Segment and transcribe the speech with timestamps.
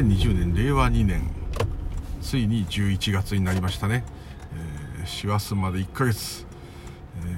[0.00, 1.30] 2020年令和2年
[2.20, 4.04] ついに11月になりましたね、
[4.98, 6.44] えー、師走まで1ヶ月、
[7.20, 7.28] え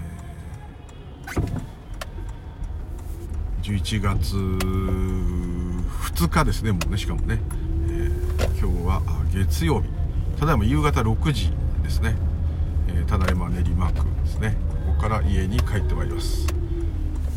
[3.63, 7.41] ー、11月2日ですねもうねしかもね、
[7.91, 9.03] えー、今日は
[9.35, 9.89] 月曜日。
[10.39, 11.51] ただいま夕方6時
[11.83, 12.15] ですね、
[12.89, 14.57] えー、ただいま練馬区ですね。
[14.87, 16.47] ここから家に帰ってまいります。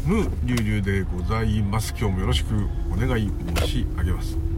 [0.05, 1.93] ムーリュウリュウでございます。
[1.97, 4.48] 今日もよろしくお願い申し上げます。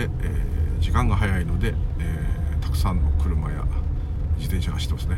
[0.00, 3.66] で、えー、時間が早いので、えー、たくさんの車や
[4.38, 5.16] 自転車が走ってますね。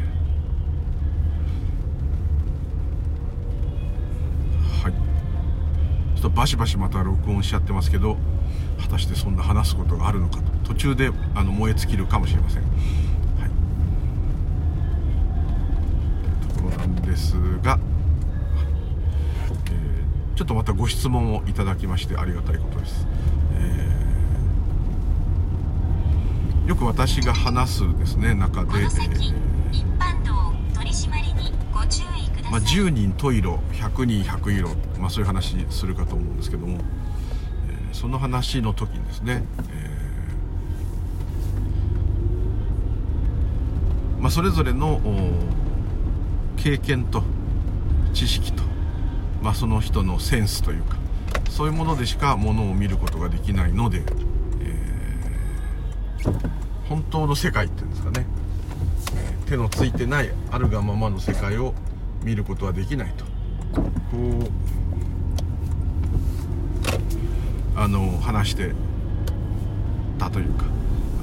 [4.82, 4.92] はい。
[4.92, 8.16] ちょっとバシバシまた録音しちゃってますけど
[8.80, 10.40] 果たしてそんな話すことがあるのか。
[10.40, 12.62] と途中であの燃え尽きるかもしれません。
[17.02, 17.78] ですが、
[19.66, 23.06] えー、ちょっとまたご質問をいただきましてありがたいことです、
[23.54, 29.34] えー、よく私が話すですね中で、えー、
[32.50, 34.68] まあ、10人十色100人100色、
[35.00, 39.92] まあ、そういう話するかと思うんですけども、えー、その話の時にですね、えー
[44.22, 45.00] まあ、それぞれの
[46.56, 47.24] 経験と
[48.14, 48.62] 知識と、
[49.42, 50.96] まあ、その人のセンスというか
[51.50, 54.31] そういうものでしかものを見ることができないので、えー、
[56.88, 58.26] 本当の世界っていうんですかね、
[59.46, 61.74] 手のついてないあるがままの世界を
[62.22, 63.24] 見ることはできないと。
[63.24, 63.30] こ
[63.78, 64.50] う
[67.74, 68.72] あの話して
[70.18, 70.64] たというか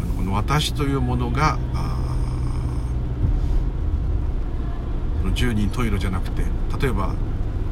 [0.01, 1.95] あのこの私というものがあ
[5.23, 6.43] の10人十色じゃなくて
[6.81, 7.13] 例えば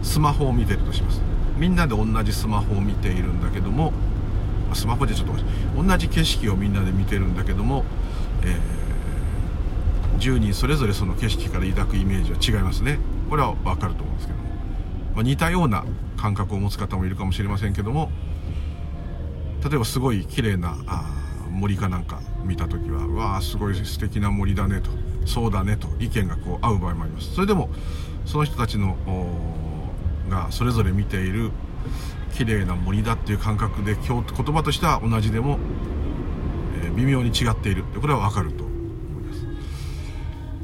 [0.03, 1.21] スマホを見てるとします。
[1.57, 3.91] みんなで同じスマホを見ているんだけども
[4.73, 5.33] スマホでちょっと
[5.81, 7.85] 同じ景色をみんなで見てるんだけども、
[8.43, 12.99] えー、10人それぞれその景色から抱くイメージは違いますね。
[13.29, 14.45] これは分かると思うんですけども、
[15.15, 15.85] まあ、似たような
[16.17, 18.09] 感覚を持つ方もいるかもしれませんけども
[19.63, 21.03] 例えばすごい綺麗なあ
[21.51, 24.91] 森かなんか見た時は「わあすごい素敵な森だね」と
[25.25, 27.33] 「そうだね」と意見がこう合う場合もあります。
[27.33, 27.69] それでも
[28.25, 28.97] その人たちの
[30.29, 31.51] がそれぞれ見ている
[32.37, 35.57] 綺麗な森だっていう感覚で言葉としては同じでも、
[36.83, 38.71] えー、微妙に違っているこれは分かると思
[39.21, 39.47] います。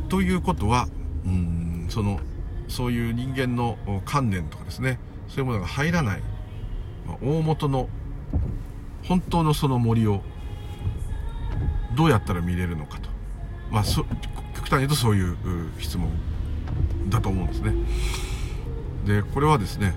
[0.07, 0.88] ということは
[1.25, 2.19] うんその
[2.67, 6.22] そういう人間の観念とかですねそういうものが入らない、
[7.07, 7.89] まあ、大元の
[9.06, 10.22] 本当のその森を
[11.95, 13.09] どうやったら見れるのかと、
[13.72, 14.06] まあ、そ
[14.53, 15.35] 極端に言うとそういう
[15.79, 16.12] 質問
[17.09, 17.73] だと思うんですね。
[19.07, 19.95] でこれはですね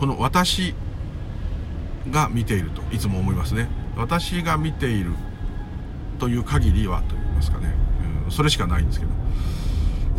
[0.00, 0.74] この私
[2.10, 3.68] が見ているといつも思いますね。
[3.98, 5.10] 私が見ている
[6.18, 7.74] という限りはと言いますかね、
[8.24, 9.12] うん、それしかないんですけど。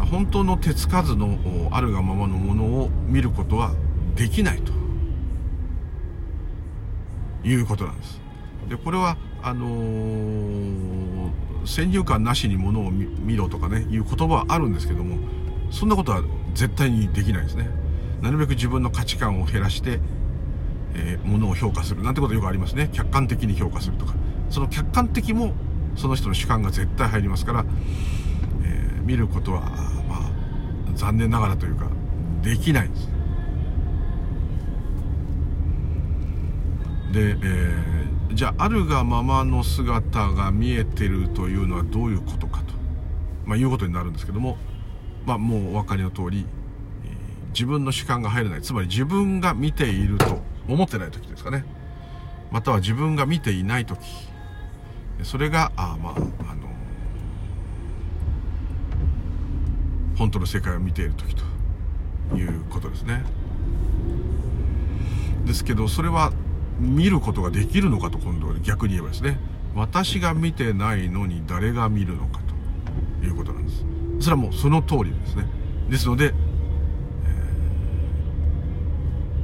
[0.06, 1.38] 本当の手つかずの
[1.72, 3.74] あるがままのものを見ることは
[4.16, 4.72] できないと。
[7.44, 8.22] いうことなんです。
[8.70, 11.32] でこれはあのー、
[11.66, 15.18] 先入観なしにものを見ろとかねいう言葉はあるんですけども
[15.72, 16.22] そんなことは
[16.54, 17.81] 絶対にできないですね。
[18.22, 20.00] なるべく自分の価値観を減らして、
[20.94, 22.90] えー、ものを評価するなんてことよくありますね。
[22.92, 24.14] 客観的に評価するとか。
[24.50, 25.54] その客観的も
[25.96, 27.66] その人の主観が絶対入りますから、
[28.64, 29.62] えー、見ることは
[30.10, 30.32] まあ
[30.96, 31.88] 残念ながらというか
[32.42, 33.08] できないんです。
[37.14, 38.02] で、えー
[38.34, 42.74] じゃああるがままの姿が見えてるというのはどういうことかと、
[43.46, 44.58] まあ、いうことになるんですけども、
[45.26, 46.46] まあ、もうお分かりの通り、
[47.54, 48.62] 自分の主観が入らない。
[48.62, 51.66] つまり自分が見ていると思ってない時ですかね。
[52.52, 54.00] または自分が見ていない時。
[55.24, 56.14] それがあまあ
[56.50, 56.68] あの
[60.18, 61.44] 本当の世界を見ている時と
[62.36, 63.24] いうことですね。
[65.46, 66.32] ですけどそれは
[66.80, 69.38] 見ることができるのかと今度は逆に言えばですね。
[69.76, 72.42] 私が見てないのに誰が見るのか
[73.20, 73.86] ということなんです。
[74.20, 75.46] それはもうその通りですね。
[75.90, 76.34] ですので、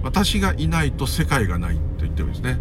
[0.07, 2.57] 私がいないと世界がないと言ってるんですね。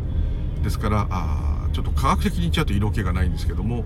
[0.64, 3.84] ですからあちょっと科学的に言っちゃうと色気がないんですけども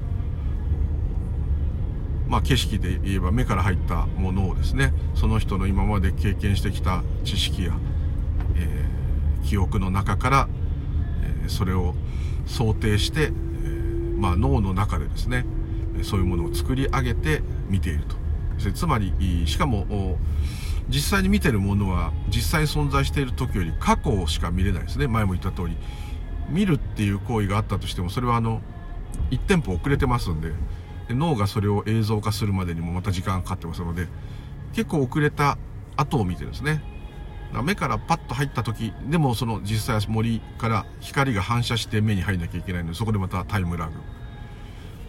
[2.27, 7.77] まあ、景色で言えば目から入ったものをですねその人の今まで経験してきた知識や、
[8.55, 10.49] えー、記憶の中から
[11.45, 11.97] えそれを
[12.47, 13.31] 想定して、え
[14.17, 15.45] まあ、脳の中でですね
[16.03, 18.17] そういうものを作り上げて見ていると。
[18.75, 19.13] つまり
[19.47, 20.19] しかも
[20.91, 25.07] 実際に見てるものは実際に存在している時より過去しか見れないですね。
[25.09, 25.77] 前も言った通り。
[26.49, 28.61] 見るっていう行為があったとしてもそれはあの
[29.31, 30.53] 1店舗遅れてますんで。
[31.15, 34.07] 脳がそれを映像化するまでにもまた時間がかかってますので
[34.75, 35.59] 結構遅れた
[35.97, 36.83] 後を見てるんですね。
[37.65, 43.95] 目からパッと入った時でもその実際は森から光が反射して目に入んなきゃいけないのでそこでまたタイムラグ。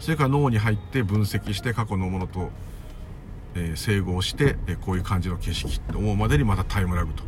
[0.00, 2.50] それから脳に入って分析して過去のものと、
[3.54, 7.22] え、整合して、え、こういう感じの景色って思うまでにまたタイムラグと。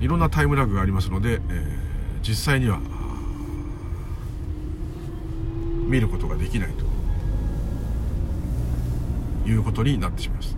[0.00, 1.78] いろんなタイムラグがありますので、え、
[2.22, 2.80] 実際には
[5.86, 6.86] 見ることができないと。
[9.48, 10.56] いうことになってしまいます。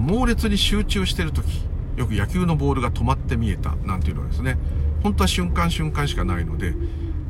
[0.00, 1.62] 猛烈に集中してる時
[1.96, 4.56] よく野球のボールが止まって見えたなんていうのはですね
[5.02, 6.74] 本当は瞬間瞬間しかないので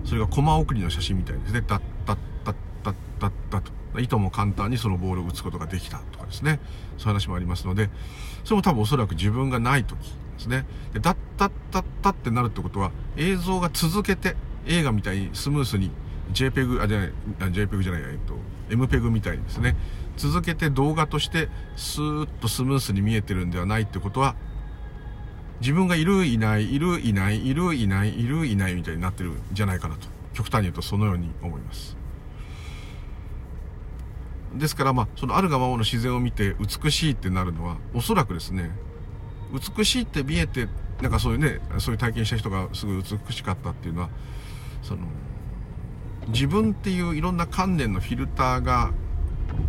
[0.04, 1.62] それがコマ送りの写真みたいですね。
[1.66, 6.60] ダッダッダッダッダッダッといとも簡単にそのボールを打つことができたとかですね。
[6.98, 7.90] そういう話もありますので
[8.44, 10.06] それも多分おそらく自分がない時で
[10.38, 10.66] すね。
[10.92, 14.36] でダッダッダッダッってなるってことは映像が続けて
[14.66, 15.90] 映画みたいにスムースに
[16.32, 17.12] JPEG あじゃない
[17.52, 18.34] JPEG じゃないえっと
[18.74, 19.76] MPEG みたいにですね
[20.16, 24.36] 続けて動画としてスーッとスムースに見えてるんではないってことは
[25.60, 30.08] 自分がいるいないいるいないいるいないいるいないみたいになってるんじゃないかなと。
[30.34, 32.01] 極端に言うとそのように思います。
[34.54, 38.70] ですからまあそのあるがままの自然を見て美しいってなるのはおそらくですね
[39.52, 40.68] 美しいって見えて
[41.00, 44.10] なんかそういうねそういう体験した人がすごい美しかったっていうのは
[44.82, 45.02] その
[46.28, 48.92] 自分っていういろんな観念のフィルターが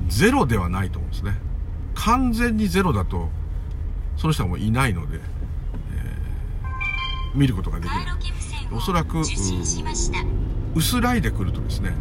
[0.07, 1.33] ゼロではないと思うんですね。
[1.95, 3.29] 完全にゼロだと
[4.17, 5.19] その人はもういないので
[7.35, 9.21] 見ることができるおそらく
[10.75, 11.93] 薄らいでくるとですね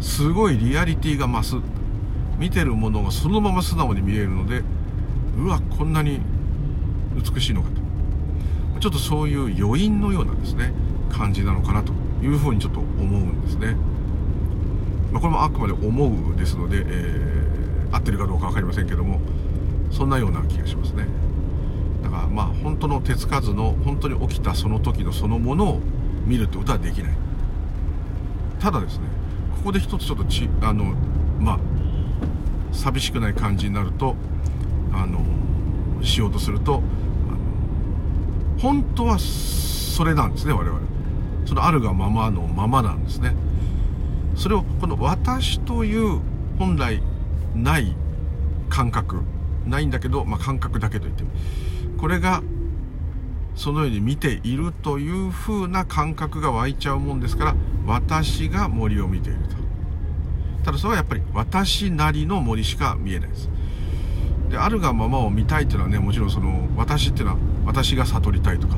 [0.00, 1.56] すごいリアリティが増す
[2.40, 4.62] 見てるものがそのまま素直に見えるので
[5.38, 6.20] うわこんなに
[7.14, 7.80] 美しいのかと。
[8.80, 10.72] ちょっとそういう余韻のようなですね
[11.12, 11.92] 感じなのかなと
[12.22, 13.76] いうふうにちょっと思うんですね、
[15.12, 19.20] まあ、これもあくまで思うですので、えー、合ってるかどうか分かりませんけども
[19.90, 21.06] そんなような気がしますね。
[22.02, 25.80] だからまあ本当の手つかずの本当に起きたその時のそのものを
[26.24, 27.12] 見るってことはできない。
[28.60, 29.04] ただですね
[29.56, 30.94] ここで一つちょっとちあの
[31.38, 31.58] まあ
[32.72, 34.16] 寂しくない感じになると
[34.92, 35.20] あの
[36.02, 36.82] しようとすると
[38.58, 40.80] 本当はそれなんですね我々。
[41.46, 43.34] そのあるがままのままなんですね。
[44.36, 46.20] それをこの私という
[46.58, 47.02] 本来
[47.54, 47.96] ない
[48.68, 49.22] 感覚
[49.66, 51.30] ないんだけど、まあ、感覚だけと言っても
[51.98, 52.42] これが
[53.56, 57.54] そのように見ているという風な感覚が湧いちゃうもんですから
[57.86, 59.59] 私が森を見ていると。
[60.64, 63.48] ただそれはやっぱり私なりの森しか見えないです。
[64.50, 68.76] であるがままを見たいっていうのはねもちろんその私っていうのは私が悟りたいとか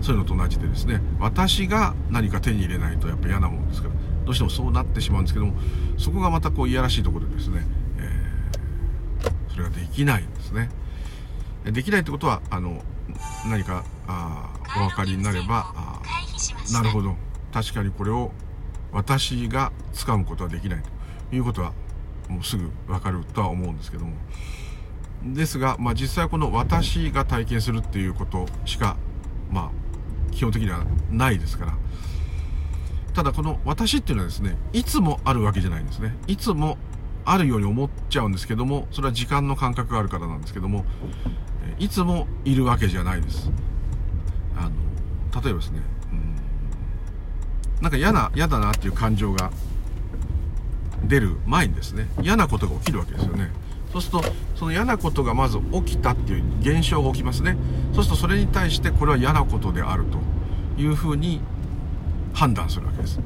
[0.00, 3.94] そういうのと同じでですね私が何か手に入れないとやっぱ嫌なもんですから
[4.24, 5.54] どうしてもそうなってしまうんですけども
[5.98, 7.66] そこがまたこういやらしいところでですね、
[7.98, 10.70] えー、それができないんですね。
[11.64, 12.80] できないってことはあの
[13.48, 16.00] 何かあお分かりになればあ
[16.72, 17.16] なるほど。
[17.52, 18.32] 確かにこれを
[18.92, 20.95] 私が掴むことはできないと
[21.32, 21.72] いうことは
[22.28, 24.12] もうすぐ分かるとは思うんですけども。
[25.24, 28.96] ですが、まあ、実際この私が体験するっていうことしか
[29.50, 29.70] まあ
[30.30, 31.74] 基本的にはないですから。
[33.14, 36.14] ただこの私っていうのはですねいつもあるわけじゃないんですね。
[36.26, 36.76] いつも
[37.24, 40.84] あるように思っちゃうんですけどもそれは時間の感覚があるからなんですけども
[41.78, 43.50] いつもいるわけじゃないです。
[44.56, 45.80] あの例えばですね、
[46.12, 49.50] うん、なんか嫌な嫌だなっていう感情が
[51.04, 53.50] 出る前にですね嫌なことが起きるわけですよね。
[53.92, 54.24] そうすると
[54.56, 57.56] その嫌なことがまず起きたっていう現象が起きますね。
[57.94, 60.18] そうするとそれに対してこれは嫌なことであると
[60.80, 61.40] いうふうに
[62.34, 63.20] 判断するわけです。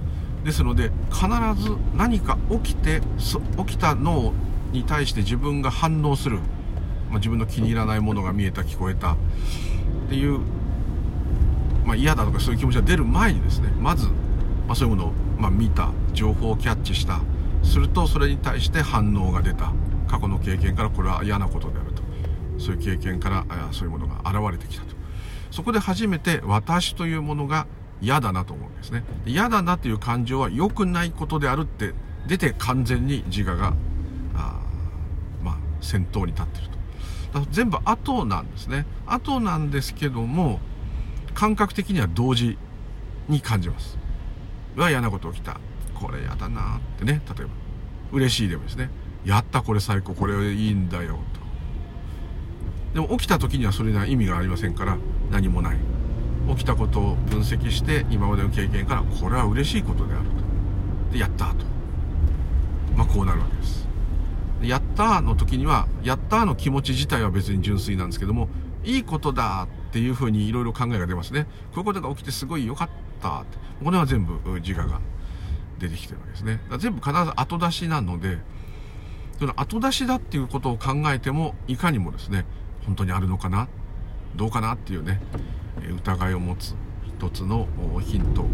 [0.45, 1.27] ですので必
[1.63, 3.01] ず何か起きて
[3.59, 4.33] 起きたの
[4.73, 6.39] に対して自分が反応する。
[7.11, 9.15] まあ、自分の気に入らないものが見えた聞こえた。
[9.15, 9.17] っ
[10.09, 10.39] ていう、
[11.85, 14.13] まあ、嫌だとかそういう気持ちが出る前にですねまず、ま
[14.73, 15.91] あ、そういうものを、ま、見た。
[16.13, 17.21] 情報をキャッチした。
[17.63, 19.73] するとそれに対して反応が出た。
[20.09, 22.03] 過去の経験からこれは嫌なことであると。
[22.59, 24.95] そういう経験からそういうものが現れてきたと。
[25.51, 27.67] そこで初めて私というものが
[28.01, 29.05] 嫌だなと思うんですね。
[29.25, 31.95] 嫌だなという感情は良くないことであるって
[32.27, 33.75] 出て完全に自我が
[34.35, 34.61] あ
[35.43, 36.71] まあ先頭に立っている
[37.33, 37.47] と。
[37.53, 38.87] 全部後なんですね。
[39.07, 40.61] 後なんですけども
[41.35, 42.59] 感覚的には同時
[43.29, 43.97] に感じます。
[44.77, 45.61] うわ嫌なこと起きた。
[46.01, 47.21] これ嫌だなってね。
[47.37, 47.51] 例えば。
[48.13, 48.91] 嬉しいでもですね。
[49.25, 50.15] やったこれ最高。
[50.15, 51.41] これいいんだよと。
[52.95, 54.99] でも起きた時にはそれには意味がありませんから
[55.31, 55.77] 何もない。
[56.49, 60.25] 起きたことを分析して今までの経験からこれは嬉しいことである
[61.11, 61.13] と。
[61.13, 61.65] でやったと。
[62.97, 63.89] まあこうなるわけです。
[64.63, 68.49] やったの時にはやったの気持ち自体は別に純粋なんですけども
[68.85, 71.45] いいことだっていうふうにいろいろ考えが出ますね。
[71.73, 72.89] こういうことが起きてすごい良かっ
[73.23, 73.59] たって。
[73.85, 75.01] これは全部自我が。
[75.81, 78.39] 出てきてるわけですね全部必ず後出しなので
[79.39, 82.45] その後出しだっていうことを考えてもいかにもですね
[82.85, 83.69] 本当にあるのかな
[84.37, 85.21] どうかなっていうね
[85.97, 86.75] 疑いを持つ
[87.19, 87.67] 一つの
[88.01, 88.45] ヒント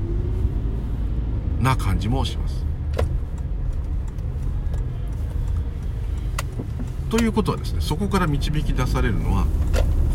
[1.61, 2.64] な感じもします。
[7.11, 9.47] ということはですねそこから導き出されるのは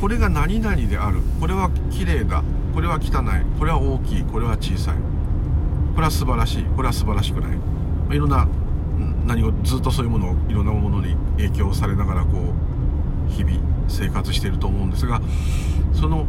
[0.01, 5.20] これが何々であるこれは綺麗だこれは汚いこれは大きいこれは小さい
[5.93, 6.63] これは素晴らしい。
[6.63, 7.57] これは素晴らしくない、
[8.07, 8.47] ま、いろんな
[9.25, 12.53] 何をずっとそういうものをいろんなものに影響されながらこ
[13.29, 13.57] う日々
[13.87, 15.21] 生活していると思うんですが
[15.93, 16.25] その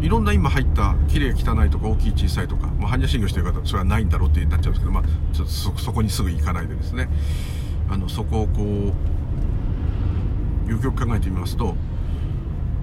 [0.00, 5.02] いろんな今入った綺麗汚いとか大きい小さいとか、まあ、般若心経してる方それはないんだろうってなっちゃうんですけど、まあ、
[5.34, 7.08] ちょっとそこにすぐ行かないでですね。
[7.90, 8.92] あのそこをこ
[10.66, 11.74] うよくよく考えてみますと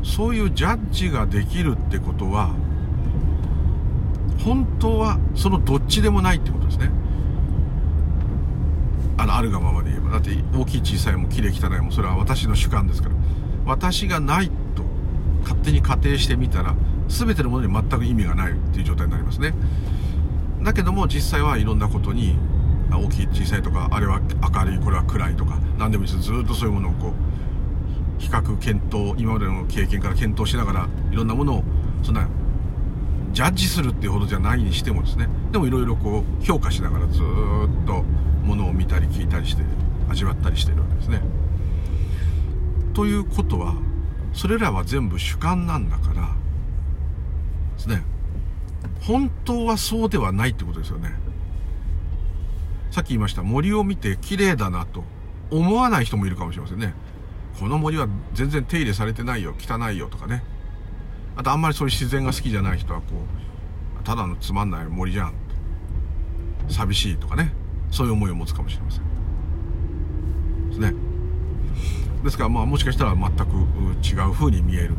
[0.03, 2.55] そういうジャッジができるってことは
[4.45, 6.91] 本当はそのどっちでもないってことですね。
[9.17, 10.11] あのあるがままで言えば。
[10.11, 13.15] だって大きい小さいも綺麗汚いもそれは私の主観ですから。
[13.65, 14.83] 私がないと
[15.41, 16.75] 勝手に仮定してみたら
[17.07, 19.55] 全てのものに全く意味がないっていう状態になりますね。
[20.61, 22.37] だけども実際はいろんなことに
[22.91, 24.21] 大きい小さいとかあれは
[24.53, 26.23] 明るいこれは暗いとか何でもいいです。
[26.23, 31.63] ずっとそういうものをこう比較検討今までの経験から検討しながらいろんなものを
[32.03, 32.27] そんな
[33.35, 37.21] ジャッジするっていうほどじゃないにしてもですねでもいろいろこう評価しながらずっ
[37.85, 38.03] と
[38.45, 39.63] ものを見たり聞いたりして
[40.09, 41.21] 味わったりしてるわけですね。
[42.93, 43.75] ということは
[44.31, 46.29] それらは全部主観なんだから
[47.75, 48.03] ですね
[49.01, 51.13] 本当はそうではないってことですよね。
[52.91, 55.03] さっき言いました森を見て綺麗だなと
[55.51, 56.93] 思わない人もいるかもしれませんね。
[57.59, 60.41] この森は全然手入れされてないよ、汚いよとかね。
[61.35, 63.05] あとあんまりそういう自然が好きじゃない人はこ
[63.99, 65.33] う、ただのつまんない森じゃん。
[66.69, 67.53] 寂しいとかね。
[67.91, 70.69] そういう思いを持つかもしれません。
[70.69, 70.93] ですね。
[72.23, 73.43] ですからまあもしかしたら全く
[74.05, 74.95] 違う風に見える。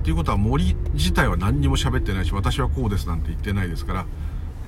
[0.00, 4.06] っていうことは森自体は何にも喋ってないし、私はこうですなんて言ってないですから、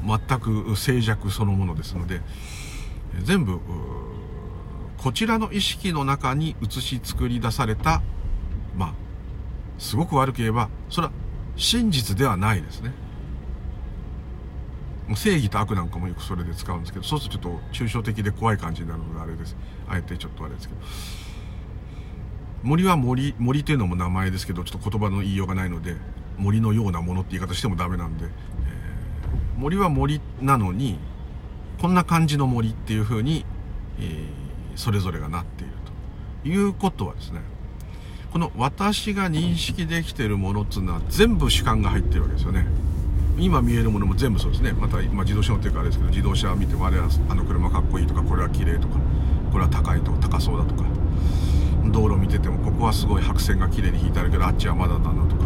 [0.04, 2.20] 全く静寂そのものですので、
[3.22, 3.60] 全部、
[4.98, 8.02] こちらの意識の中に映し作り出された、
[8.76, 8.94] まあ、
[9.82, 11.12] すごく悪く言えば、それは
[11.56, 12.92] 真実ではないですね。
[15.16, 19.56] 正義と悪なんかもよくそれで使うんですけど、そうするとちょっと抽象的で怖い感じになるのであれです。
[19.88, 20.80] あえてちょっとあれですけど。
[22.62, 25.96] 森は森、森というのも名前ですけど、ちょっと言葉の言いようがないので、
[26.38, 28.30] 森のようなものって言い方してもダメなんで、えー、
[29.58, 31.00] 森は森なのに、
[31.80, 33.44] こんな感じの森っていう風に、
[33.98, 35.72] えー、それぞれがなっている
[36.44, 37.40] ということはですね、
[38.32, 42.66] この私が認識できてるものっていうのは全部主観が入ってるわけですよね。
[43.38, 44.72] 今見えるものも全部そうですね。
[44.72, 48.94] また、まあ、自動車乗ってるからですけど、自動車見てもあれは、あの車かっこいいとか、これは綺麗とか、
[49.52, 50.84] これは高いとか、高そうだとか、
[51.90, 55.44] 道路見てても、ここはすごい白線が綺麗に引いてあるけど、あっちはまだだなとか、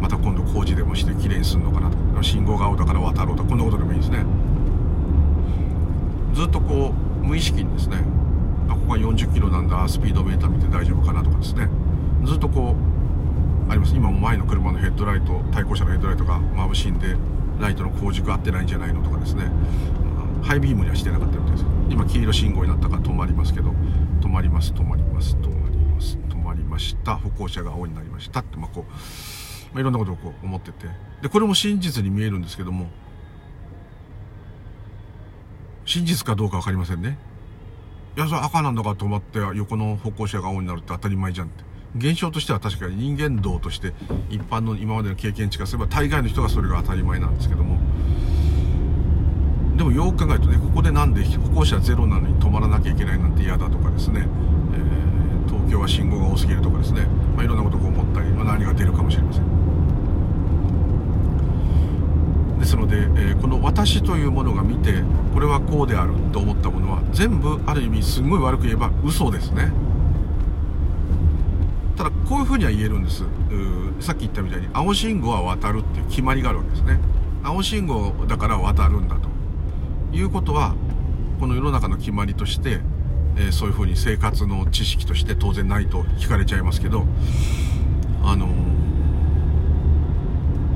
[0.00, 4.24] また今度工事でもして綺麗にするのかなとか、信号が青だから渡ろうとか、こんなことでもいいですね。
[6.34, 7.98] ずっとこう、無意識にですね、
[8.68, 11.68] あ、ここは40キロなんだ、スピードメーター見て大丈夫かなとかですね、
[12.24, 12.74] ずっとこ
[13.68, 13.94] う、あります。
[13.94, 17.16] 今も前の車のヘッドライト、対向車のヘッドライトが眩しいんで、
[17.60, 19.50] ライトの光軸合ってないんじゃないのとかですね、
[20.42, 21.64] ハイビームにはしてなかったみたいです。
[21.90, 23.72] 今黄色信号になったから止まりますけど、
[24.20, 30.86] 止まります、止まります、止まります、止まりました、歩行者が青になりましたって、まあこう、まあ、いろんなことをこう思ってて、
[31.22, 32.88] で、これも真実に見えるんですけども、
[35.84, 37.18] 真実かどうか分かりませんね。
[38.16, 41.64] いや、それ赤なんだから止まって横の歩行者が青になるって当たり前じゃんって。
[41.98, 43.92] 現象としては確かに人間道として
[44.30, 47.78] 一般の今までの経験値化すれば大概の人がそれが当たり前なんですけども。
[49.76, 54.26] でもよく考えるとねここでなんで歩行者ゼロなのに止まらなきゃいけないなんて嫌だとかですね、
[54.72, 57.02] えー、東京は信号が多すぎるとかですね、
[57.34, 59.65] まあ、いろんなことを思ったり、まあ、何が出るかもしれません。
[62.66, 69.72] ですので、えー、この私というものが見てこれはこうであると思ったものは全部ある意味すごい悪く言えば嘘ですね。
[71.96, 73.22] ただこういうふうには言えるんです。
[74.00, 76.98] さっき言ったみたいに青信号は渡るっていう決まりがあるわけですね。
[77.44, 79.28] 青信号だから渡るんだと。
[80.12, 80.74] いうことは
[81.38, 82.80] この世の中の決まりとして
[83.38, 87.04] えー、そういうふうに生活の知識として当然ないと聞かれちゃいますけど
[88.24, 88.50] あのー、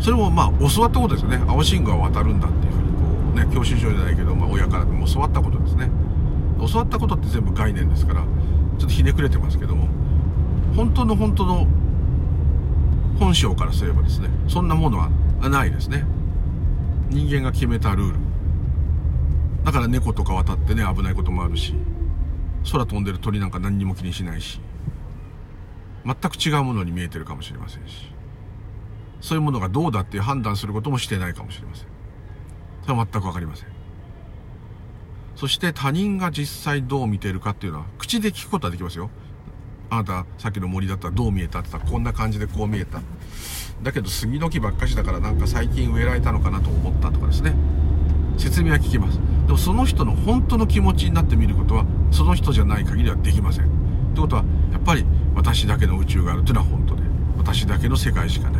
[0.00, 1.42] それもまあ教わったことですよね。
[1.46, 2.98] 青信号は渡るんだっていうふうにこ
[3.34, 5.90] うね教習所じゃないけど、まあ、親からでも教わったことですね。
[6.58, 8.26] 教わったことって全部概念ですからちょ
[8.76, 9.88] っとひねくれてますけども
[10.76, 11.66] 本当の本当の
[13.18, 16.04] 本性からすればですねそんなものはないですね。
[17.10, 18.18] 人間が決めたルール。
[19.64, 21.74] だから猫とか渡ってね危ないこともあるし
[22.72, 24.60] 空飛んでる鳥なんか何にも気にしないし
[26.04, 28.09] 全く違うものに見えてるかもしれませんし。
[29.20, 31.86] そういうものがどうだっていう判断することもしてないかもしれません。
[32.82, 33.68] それは全く分かりません。
[35.36, 39.10] そして他人が実際どう見てるかっていうのは口で聞くことはできますよ。
[39.88, 43.00] あなたさっきの森だったらどう見えたって言ったらこんな感じでこう見えた。
[43.82, 47.54] だけど杉の木ばっかしだからなんか最近植えられたのかなと思ったとかですね。
[48.38, 49.18] 説明は聞きます。
[49.46, 53.64] でもその人の本当の気持ちになってみることはその人じゃない限りはできません。
[53.64, 53.68] っ
[54.14, 57.02] てことはやっぱり私だけの宇宙があるというのは本当で
[57.38, 58.59] 私だけの世界しかな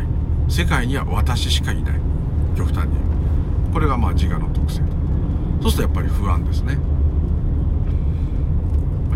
[0.51, 1.99] 世界には私しかいない。
[2.57, 2.97] 極端に。
[3.71, 4.85] これがまあ自我の特性と。
[5.61, 6.77] そうするとやっぱり不安ですね。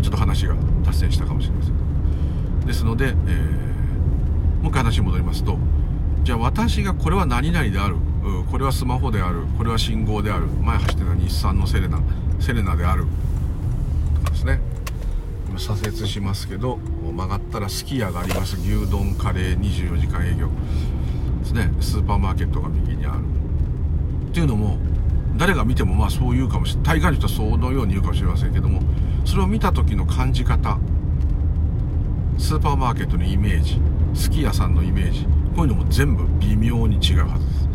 [0.00, 2.66] ちょっと話が脱線したかもしれません。
[2.66, 3.14] ですので、えー、
[4.62, 5.58] もう一回話に戻りますと
[6.24, 7.96] じゃあ私がこれは何々である。
[8.50, 9.42] これはスマホである。
[9.58, 10.46] これは信号である。
[10.46, 12.00] 前走ってた日産のセレナ
[12.40, 13.04] セレナである。
[14.14, 14.58] とかですね。
[15.50, 18.56] 今左折しますけど曲がったらすき家があります。
[18.56, 20.48] 牛丼カレー24時間営業。
[21.46, 21.70] ですね。
[21.80, 23.20] スーパーマーケットが右にある。
[24.28, 24.78] っていうのも
[25.36, 26.98] 誰が見てもまあそう言うかもしれない。
[26.98, 28.80] 大概の人はそのように言うかもしれませんけども
[29.24, 30.78] それを見た時の感じ方。
[32.38, 33.80] スーパーマーケットのイメージ。
[34.14, 35.26] すき家さんのイメージ。
[35.54, 37.68] こういうのも全部微妙に違うはずです。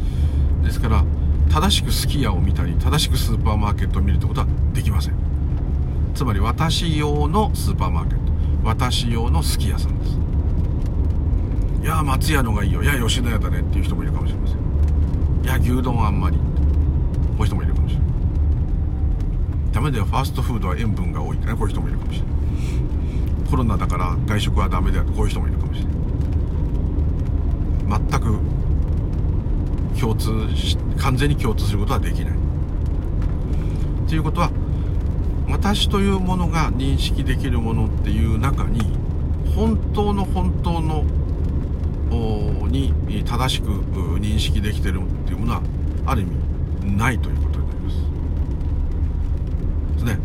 [0.63, 1.03] ですから
[1.49, 5.15] 正しくすき家を見たり正しくスーパーマーケットを見るってことはできません。
[6.13, 8.31] つまり私用のスーパーマーケット。
[8.63, 10.20] 私用のすき家さんです。
[11.81, 12.83] いや松屋のがいいよ。
[12.83, 14.57] いや吉野家だねっていう人もいるかもしれません。
[15.43, 16.37] いや牛丼はあんまり。
[16.37, 16.43] こ
[17.39, 18.07] ういう人もいるかもしれない。
[19.71, 20.05] ダメだよ。
[20.05, 21.53] ファーストフードは塩分が多いってね。
[21.53, 22.31] こういう人もいるかもしれない。
[23.49, 25.91] コロナだから外食はダメだよこういう人もいるかもしれな
[27.97, 27.99] い。
[28.09, 28.39] 全く
[29.99, 32.33] 共通し完全に共通することはできない。
[34.07, 34.51] ということは
[35.49, 38.79] 私というものが認識できるものっていう中に
[39.55, 41.03] 本当の本当の
[42.11, 42.93] に
[43.25, 43.67] 正しく
[44.19, 45.61] 認識できてるっていうものは
[46.05, 47.95] ある意味ないということになります。
[49.93, 50.19] ですね。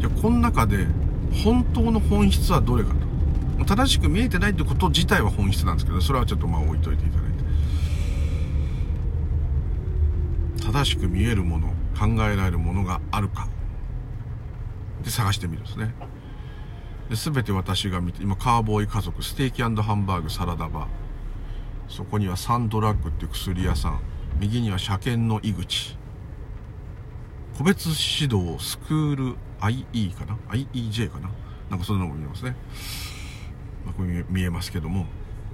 [0.00, 0.86] じゃあこの中で
[1.44, 2.90] 本当の本質はどれか
[3.58, 3.64] と。
[3.64, 7.30] 正しく見えてないってこと自体は本質なんですけどそれはちょっとまあ置いといていただい
[10.62, 10.64] て。
[10.72, 11.68] 正しく見えるもの
[11.98, 13.48] 考えられるものがあるか。
[15.02, 15.94] で探してみるんですね。
[17.10, 20.86] 全て私が見て今カーボーイ家族ステーキハンバーグサラダバー。
[21.88, 24.00] そこにはサンドラッグっていう薬屋さん。
[24.40, 25.96] 右には車検の井口。
[27.56, 27.86] 個別
[28.20, 31.30] 指導スクール IE かな？IEJ かな？
[31.70, 32.56] なんかそんなのも見えますね。
[33.84, 35.06] まあ、ここに見えますけども、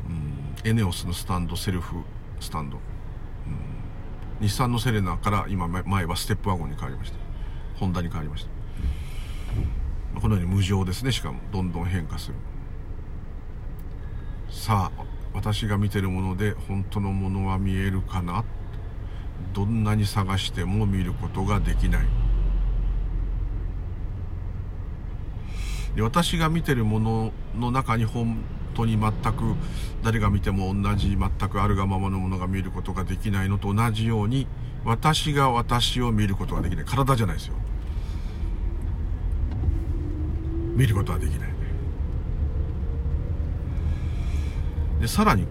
[0.08, 1.96] うん、エネオスのスタンドセルフ
[2.38, 7.18] スタンド、うん、日産のセレナから今前はステップワゴンに変わりました。
[7.74, 8.50] ホンダに変わりました、
[10.14, 11.12] このように無常ですね。
[11.12, 12.34] しかもどんどん変化する。
[14.50, 18.44] さあ私が見てるもので本当のものは見えるかな？
[19.54, 22.06] どんなに探しても見ることができない。
[25.94, 28.44] で私が見てるものの中に本
[28.74, 29.54] 当に全く
[30.02, 34.46] 誰が見ても同じ全くあるがままのものが見ることができないのと同じように
[34.84, 36.84] 私が私を見ることができない。
[36.84, 37.54] 体じゃないですよ。
[40.80, 41.50] 見ることはできない。
[44.98, 45.50] でさらにこ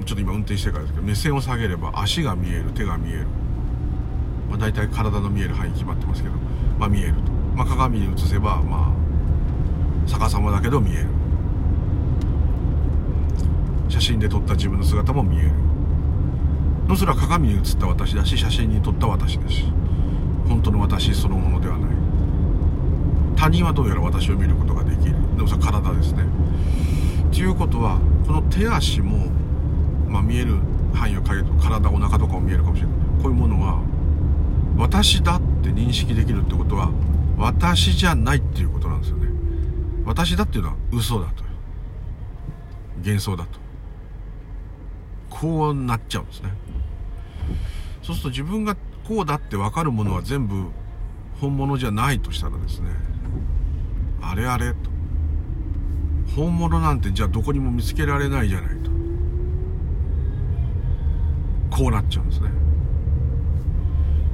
[0.00, 3.26] うちょっと今運転してからですけど目線を下げれば足が見える手が見える、
[4.48, 6.34] まあ、大体体の見える範囲決まってますけど、
[6.78, 11.08] まあ、見えると、まあ、鏡に映せばまあ逆さまだけど見える。
[13.90, 15.52] 写真で撮った自分の姿も見える。
[16.88, 19.64] のそれは鏡に映った私だし写真に撮った私だし。
[20.48, 22.01] 本当の私そのものではない。
[23.42, 25.16] 他人はどうやら私を見ることができる。
[25.34, 26.22] でもそれ体ですね。
[27.32, 29.32] ということはこの手足も、
[30.06, 30.58] まあ、見える
[30.94, 32.96] 範囲を変えると体お腹とかも見えるかもしれない。
[33.20, 33.82] こういうものは
[34.76, 36.92] 私だって認識できるってことは
[37.36, 39.26] 私じゃないっていうことなんですよね。
[40.04, 41.42] 私だっていうのは嘘だと
[42.98, 43.58] 幻想だと。
[45.30, 46.52] こうなっちゃうんですね。
[48.04, 50.70] そうすると自分がこうだって分かるものは全部
[51.42, 52.90] 本物じゃないとしたらですね
[54.22, 54.76] あれあれと。
[56.36, 58.90] 本物なんてじゃあどこにも見つけられないじゃないと。
[61.76, 62.48] こうなっちゃうんですね。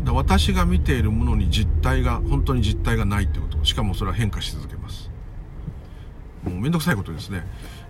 [0.05, 3.65] 私が見ているものに実体が本当に実体がないってこと。
[3.65, 5.11] しかもそれは変化し続けます。
[6.45, 7.47] もうめんどくさいことですね。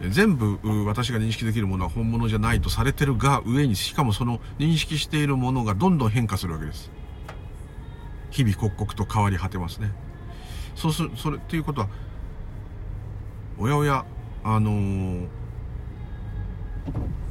[0.08, 6.96] 全部私が認識できるものは本物じゃないとされてるが上にしかもその認識しているものがどんどん変化するわけです。
[8.30, 9.92] 日々刻々と変わり果てますね。
[10.74, 11.88] そうするそれっていうことは
[13.58, 14.04] おやおや
[14.44, 15.26] あのー、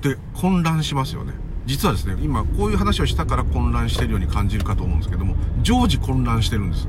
[0.01, 1.33] で混乱しますよね。
[1.65, 6.87] 実はですね今こういう話をしたから混乱してるように感じるかと思うんですけども常時混乱してるんです。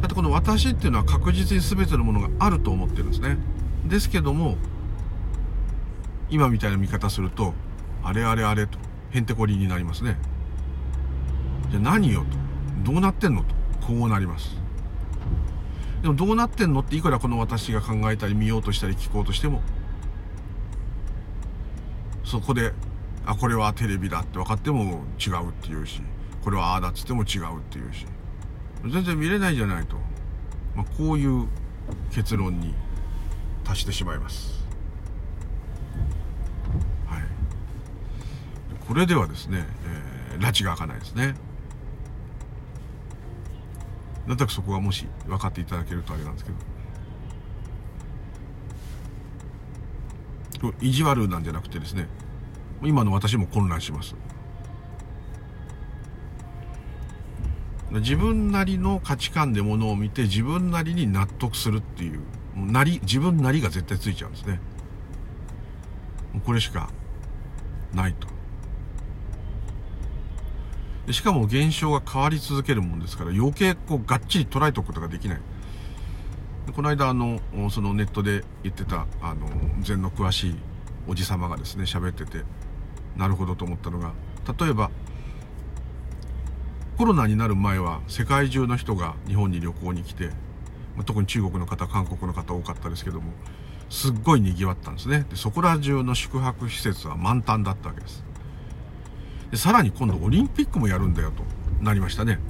[0.00, 3.38] だってこの私っていうのは確実に全てのものがあると思ってるんですね。
[3.86, 4.56] ですけども
[6.30, 7.54] 今みたいな見方すると
[8.02, 8.78] あれあれあれと
[9.10, 10.16] へんてこりになりますね。
[11.74, 12.24] じゃあ何よ
[12.84, 12.92] と。
[12.92, 13.52] どうなってんのと。
[13.84, 14.56] こうなります。
[16.02, 19.60] でもどうなってんのっていくらこの私が考えたり見ようとしたり聞こうとしても。
[22.24, 22.72] そこで
[23.26, 26.00] あこれはテレビだって分かっても違うって言うし。
[26.44, 28.06] これはああだっつっても違うって言うし。
[28.88, 29.96] 全然見れないじゃないと、
[30.76, 31.48] まあ、こういう
[32.12, 32.72] 結論に
[33.64, 34.64] 達してしまいます。
[37.06, 37.22] はい。
[38.86, 39.66] これではですね、
[40.32, 41.34] えー、拉致が開かないですね。
[44.26, 46.56] なんとなくそこがもし分かっていただけるとあれなんですけど。
[50.80, 52.08] 意地悪なんじゃなくてですね
[52.82, 54.14] 今の私も混乱します。
[57.90, 62.20] 自分なりの価値観でものを見て自分なりに納得するっていう
[62.56, 64.58] なり自分なりが絶対ついちゃうんですね。
[66.44, 66.90] これしか
[67.92, 68.33] ないと。
[71.10, 75.40] しかも現象が変わり続けるもんですから余計こうがっちり捉えておくことができない。
[76.74, 77.40] この間あの
[77.70, 79.48] そのネットで言ってたあの
[79.82, 80.56] 禅の詳しい
[81.06, 82.42] おじ様がですね喋ってて
[83.16, 84.12] なるほどと思ったのが
[84.58, 84.90] 例えば
[86.96, 90.30] コロナになる前は世界中の人が日本に旅行に来て
[91.04, 93.32] 特に中国の方韓国の方多かったですけども
[93.90, 95.26] すっごい賑わったんですね。
[95.28, 98.24] でそこら中の宿泊施設は満タンだったわけです。
[99.54, 101.44] でさらに今度オリンピックもやるんだよと
[101.80, 102.40] なりましたね。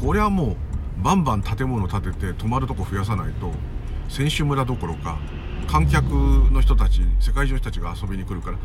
[0.00, 0.56] これはもう
[1.04, 3.52] バンバン建物建てて泊まるとこ増やさないと
[4.08, 5.18] 選手村どころか
[5.66, 6.06] 観客
[6.50, 8.56] の人たち世界中の人たちが遊びに来るから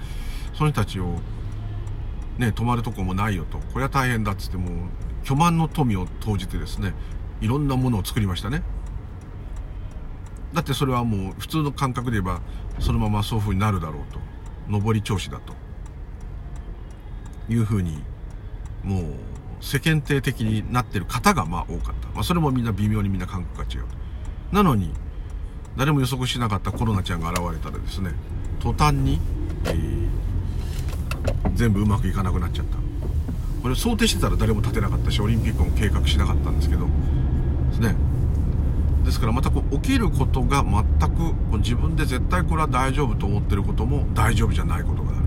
[0.54, 1.16] その人たちを
[2.38, 3.58] ね泊まるとこもないよと。
[3.58, 4.88] これは大変だっつっても
[5.26, 6.94] 巨万の富を投じてですね
[7.42, 8.64] いろんなものを作りましたね。
[10.54, 12.40] だってそれはもう普通の感覚で言えば
[12.80, 14.22] そのままそういう風になるだろうと。
[14.70, 15.67] 上り調子だと。
[17.50, 18.04] いうふうに
[18.84, 19.04] もう
[19.62, 23.86] 世間体的になってる方がまあ多かった、まあ、それもみんな微妙にみんな感覚が違う。
[24.52, 24.94] なのに
[25.76, 28.12] 誰も予測しなかったコロナちゃんが現れたらですね
[28.60, 29.20] 途端に、
[29.66, 30.08] えー、
[31.54, 32.78] 全部うまくいかなくなっちゃった。
[33.62, 36.86] これ想定してたら誰も立てなかったしオリンピックも計画しなかったんですけど。
[36.86, 37.96] ですね。
[39.04, 40.84] ですからまたこう起きることが全
[41.16, 45.27] く自分で絶対これは大丈夫と思ってることも大丈夫じゃないことがある。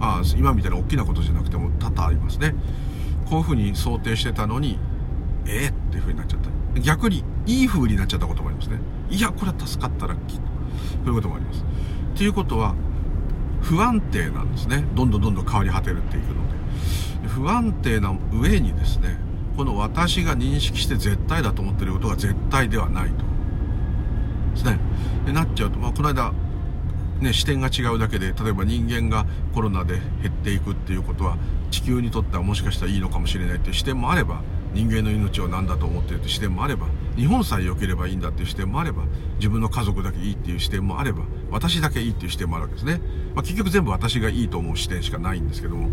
[0.00, 2.54] あ今みたいな大きなことじゃなくても多々ありますね。
[3.28, 4.78] こういうふうに想定してたのに
[5.46, 6.80] えー、っていうふうになっちゃった。
[6.80, 8.78] 逆にいい風になっちゃったこともありますね。
[9.10, 10.40] いやこれは助かったラッキー
[11.04, 11.62] ということもあります。
[11.62, 12.74] っていうことは
[13.60, 14.84] 不安定なんですね。
[14.94, 16.34] どんどんどんどん変わり果てるっていくの
[17.22, 17.28] で。
[17.28, 19.16] 不安定な上にですね
[19.56, 23.24] この私が認識して絶対だと思ってることが絶対ではないと。
[24.54, 24.78] ですね。
[25.26, 26.32] でなっちゃうと、まあ、この間
[27.20, 31.38] ね、視点が違うだけで例えば人間がコロナで減っていくっていうことは
[31.70, 34.42] 地球にとってはもしかしたらいいのかもしれないっていう視点もあれば
[34.74, 39.04] 人間の命を何だと思ってるっていう視点もあれば日本さえ良ければいいんだっていう視点もあれば
[39.36, 43.00] 自分の家族だけいいっていう視点もあれば私だけいいっていう視点もあるわけですね、
[43.34, 45.90] まあ、結局全部私がいいと思う視点しかないんですけども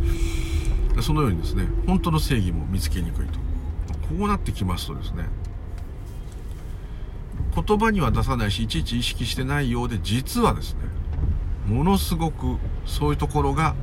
[1.02, 3.40] そのようにですね本当の正義も見つけにくいと。
[4.12, 5.26] こうなってきますとですね
[7.56, 10.82] 言葉には出さないしいちいち意識してないようで実はですね
[11.68, 13.76] ものすごくそういうところが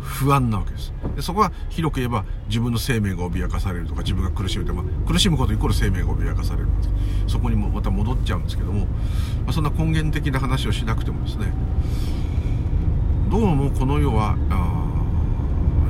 [0.00, 0.92] 不安なわけです。
[1.16, 6.68] でそこは広く言えば自分の生命が脅かされるとか自分が苦しむとまあ、苦しむことイコール生命が脅かされる
[7.28, 8.86] そこにもまた戻っちゃうんですけども、ま
[9.48, 11.52] あ、そんな根源的な話をしなくてもですね
[13.30, 14.36] どうもこの世は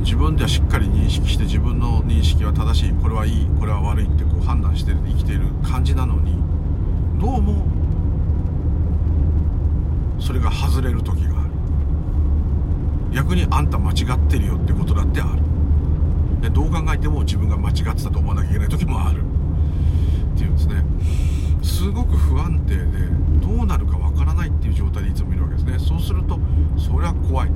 [0.01, 6.35] 自分ではしっかり認識して自分の認識は正しいこれはいいこれは悪いってこう判断して生きている感じなのに
[7.21, 7.67] どうも
[10.21, 11.32] それが外れる時が
[13.13, 15.43] 逆にあんた間違ってるよってことだってある。
[16.41, 19.23] でどう考えても自分が間違ってたと思わなきゃいけない時もある。
[20.35, 20.85] っていうんですね。
[21.63, 22.83] すごく不安定で
[23.41, 25.79] どうなるかわからないっていう状態でいつもいるわけですね。
[25.79, 26.39] そうすると
[26.77, 27.51] それは怖い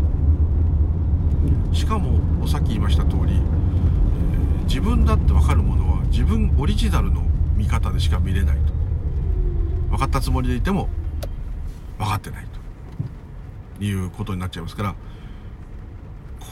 [1.72, 7.22] しかもさっき言いました通り、えー、自分だって分かるものは自分オリジナルの
[7.56, 8.72] 見方でしか見れないと。
[9.90, 10.88] 分かったつもりでいても
[11.98, 13.84] 分かってないと。
[13.84, 14.94] いうことになっちゃいますから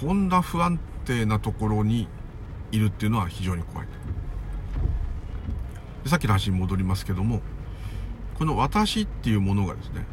[0.01, 2.09] こんな不安定なところに
[2.73, 3.89] いるっていうのは非常に怖い。
[6.07, 7.41] さっきの話に戻りますけども
[8.39, 10.05] この私っていうものがですね、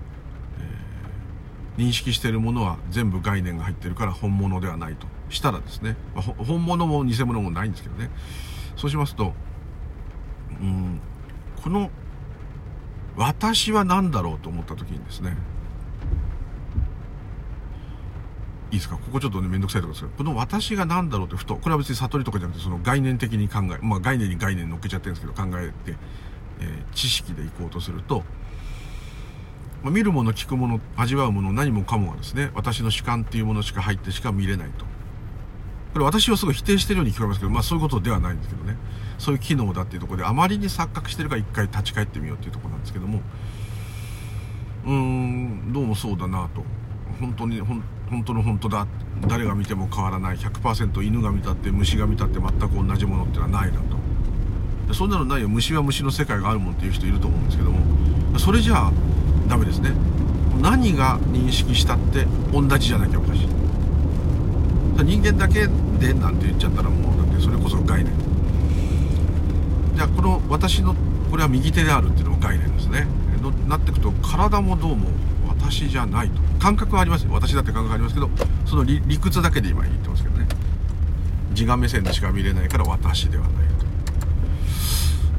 [1.78, 5.08] えー、認識しているものは全部概念が入ってるから本物ではないと。
[5.30, 8.10] したらですね、まあ、本物も偽物もないんですけどね。
[8.76, 9.34] そうしますと
[10.62, 11.00] うん
[11.64, 11.90] この
[13.16, 15.36] 私は何だろうと思った時にですね
[18.72, 18.96] いいですか？
[18.96, 25.98] ここちょっとね、めんどくさいところですけど、この私が何だろうってふと、これは別に悟りとかじゃなくて、その概念的に考え、まあ概念に概念乗っけちゃってるんですけど、考えて、
[26.62, 28.24] えー、知識でいこうとすると、
[29.84, 34.86] まあ、見るもの、聞くもの、味わうもの、何もかもがですね、私の主観っていうものしか入ってしか見れないと。
[35.94, 38.78] これ私をすごい否定してるように聞こえますけど、まあそういうことではないんですけどね。
[39.18, 43.22] そういう機能だっていうところで、あまりに錯覚してるから一回立ち返ってみようっていうところなんですけども、
[44.86, 46.64] うーん、どうもそうだなと。
[47.20, 47.60] 本当に、
[48.12, 48.86] 本当の本当だ。
[49.28, 50.38] 誰が見ても変わらない。
[50.38, 53.80] 100%犬が見たって虫が見たって全く同じものってのはないな
[54.88, 54.94] と。
[54.94, 55.48] そんなのないよ。
[55.48, 57.80] 虫は虫の世界があるもんっていう人いると思うんですけども、
[58.38, 58.92] それじゃあ
[59.48, 59.94] ダメですね。
[60.62, 63.48] 何が認識したって同じじゃなきゃおかしい。
[65.06, 65.68] 人間だけ
[66.00, 68.14] でなんて言っちゃったらもうだってそれこそ概念。
[69.96, 70.96] じゃあこの私の
[71.30, 73.08] これは右手であるっていうのも概念ですね。
[73.70, 75.08] なっていくと体もどうも
[75.48, 78.30] 私じゃないと感覚はあります私だって感覚ありますけど
[78.68, 80.46] その理屈だけで今言ってますけどね。
[81.54, 83.54] 自我目線でしか見れないから私ではない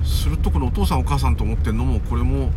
[0.03, 0.07] と。
[0.07, 2.51] するとこのお父さんお母さんと思ってるのもこれも、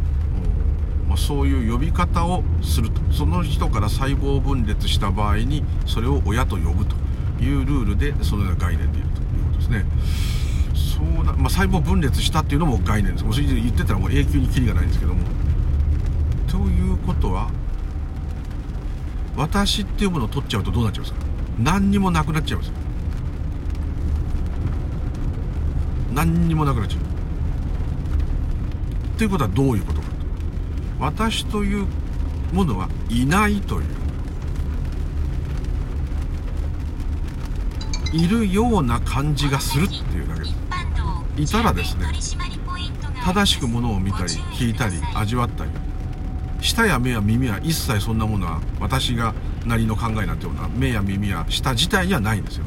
[1.08, 3.01] まあ、そういう呼び方をすると。
[3.12, 6.95] その人から細胞分裂した場合にそれを親と呼ぶと
[7.41, 9.86] いうルールでそのような概念でいるということですね。
[10.73, 13.23] そうな、まあ、細胞分裂したっていうのも概念です。
[13.23, 15.23] もうそれ言ってたらもう永久にキリがないんですけども。
[16.47, 17.51] ということは
[19.36, 21.26] 私っていうものを取っちゃうとどうなっちゃうんですか？
[21.60, 22.71] 何にもなくなっちゃいます
[26.13, 27.02] 何にもなくなっちゃう。
[29.15, 30.15] っていうことはどういうことかと。
[31.00, 31.86] 私という
[32.54, 33.86] ものはいないという。
[38.13, 40.39] いるような感じがするっていうだけ。
[40.41, 40.56] です
[41.38, 42.06] いたらですね
[43.26, 45.71] 正しくものを見たり聞いたり味わったり
[46.61, 49.33] 舌や目や耳は一切そんなものは私が
[49.65, 52.65] なりの考えなんていうのは目や耳や舌自体にはないんですよ。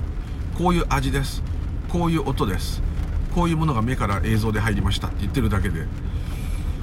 [0.57, 1.43] こういう味です。
[1.89, 2.83] こういう音です。
[3.35, 5.87] こういうものが目から映像で入りましたって言ってるだけで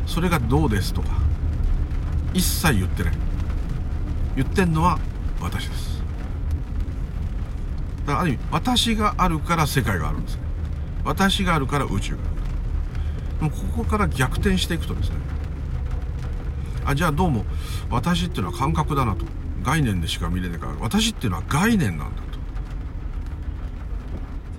[0.06, 1.10] それがどうですとか
[2.34, 3.14] 一切言ってない。
[4.36, 5.00] 言ってんのは
[5.42, 6.04] 私です。
[8.06, 10.42] だからある意味私があるから世界があるんですね。
[11.04, 12.20] 私があるから宇宙が
[13.42, 13.52] ある。
[13.52, 15.16] ここから逆転していくとですね
[16.86, 17.46] あじゃあどうも
[17.90, 19.26] 私っていうのは感覚だなと。
[19.64, 22.26] 概念でしか見れないから私っていうのは概念なんだと。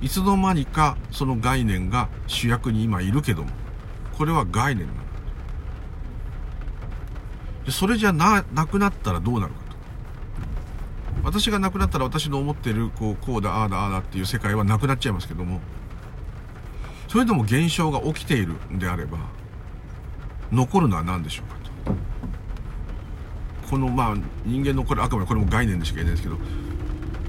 [0.03, 3.51] いつの間にかその概念が主役に今いるけども
[4.19, 5.03] これは概念なんだ
[7.67, 9.77] でそれじゃななくなったらどうなるかと。
[11.23, 15.61] 私がなくなったら私の思っているこうこうだああだああだっていう世界はなくなっちゃいますけども
[17.09, 19.19] それでも現象が起きているんであれば
[20.51, 21.56] 残るのは何でしょうか。
[23.69, 26.39] このまあ人間のこれあくまでこれも概念でしか言えないですけど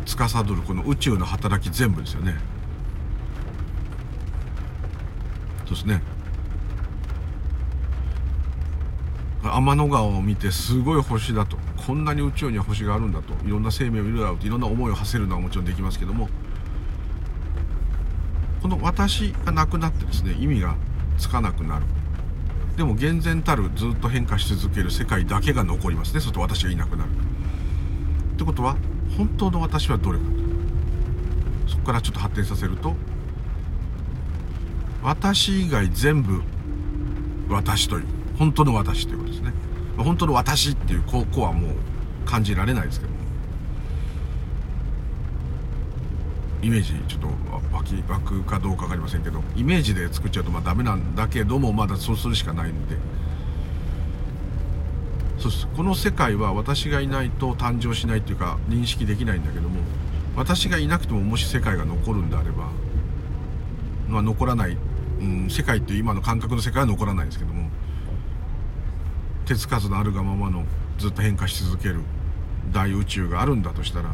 [0.05, 2.35] 司るこの宇宙の働き全部ですよね。
[5.65, 6.01] そうですね。
[9.43, 11.57] 天の川を見てすごい星だと。
[11.85, 13.33] こんなに宇宙には星があるんだと。
[13.45, 14.47] いろんな生命をいるだろうと。
[14.47, 16.29] いろんな思いを馳せるのはもちろんできますけども。
[18.61, 20.75] この私がなくなってですね意味が
[21.17, 21.85] つかなくなる。
[22.77, 26.19] でも厳然たるずっと変化し続ける世界だけが残りますね。
[26.19, 27.09] そうすると私がいなくなる。
[27.09, 28.77] ってことは
[29.17, 30.25] 本当の私はどれか
[31.65, 32.95] そこからちょっと発展させると
[35.01, 36.43] 私以外全部
[37.49, 38.05] 私という
[38.37, 39.53] 本当の私ということですね。
[39.97, 41.71] 本当の私っていうここはもう
[42.25, 43.16] 感じられないですけど
[46.61, 47.27] イメージちょっと
[47.75, 52.97] 湧き湧くかどうか分かりませんけどイメージで作っちゃうとまあダメなんだけどもまだそうするしかないんで。
[55.37, 55.67] そうです。
[55.67, 59.81] この世界は私がいないと誕生しないっていうか認識できないんだけども
[60.35, 62.71] 私がいなくてももし世界が残るんであれば
[64.07, 64.77] まあ、残らない、
[65.19, 67.69] うん、世界っていう今の感覚の世界は残らないですけども
[69.45, 70.65] 手つかずのあるがままの
[70.97, 72.01] ずっと変化し続ける
[72.71, 74.11] 大宇宙があるんだとしたら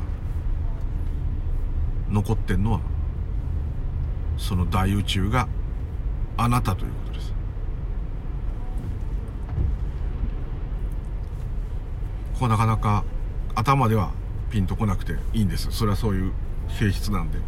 [2.13, 2.80] 残ってんのは
[4.38, 5.47] その大宇宙が
[6.38, 7.34] あなたということです。
[12.34, 13.04] ここなかなか
[13.56, 14.12] 頭では
[14.52, 15.71] ピンとこなくていいんです。
[15.71, 16.32] それはそういう
[16.69, 17.39] 性質なんで。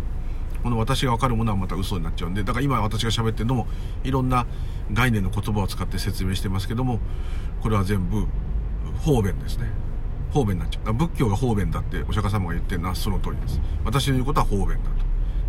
[0.63, 2.43] この私が分かるものはまた嘘になっちゃうんで。
[2.43, 3.67] だから今私が喋ってるのも
[4.03, 4.47] いろんな
[4.91, 6.99] 概念の言葉を使って説明してますけども
[7.61, 8.25] これは全部
[8.99, 9.69] 方便ですね。
[10.35, 10.93] 方便になっちゃう。
[10.93, 13.61] 仏教が方便だってお釈迦様が言ってるのはその通りです。
[13.85, 14.75] 私の言うことは方便だ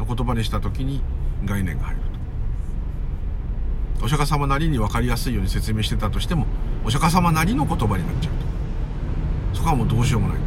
[0.04, 0.14] と。
[0.14, 1.02] 言葉にした時に
[1.44, 2.00] 概念が入る
[3.98, 4.04] と。
[4.04, 6.46] お釈迦様なりに分かりやすいように説明してたとしても
[6.84, 8.32] お釈迦様なりの言葉になっちゃう
[9.52, 9.58] と。
[9.58, 10.38] そこはもうどうしようもない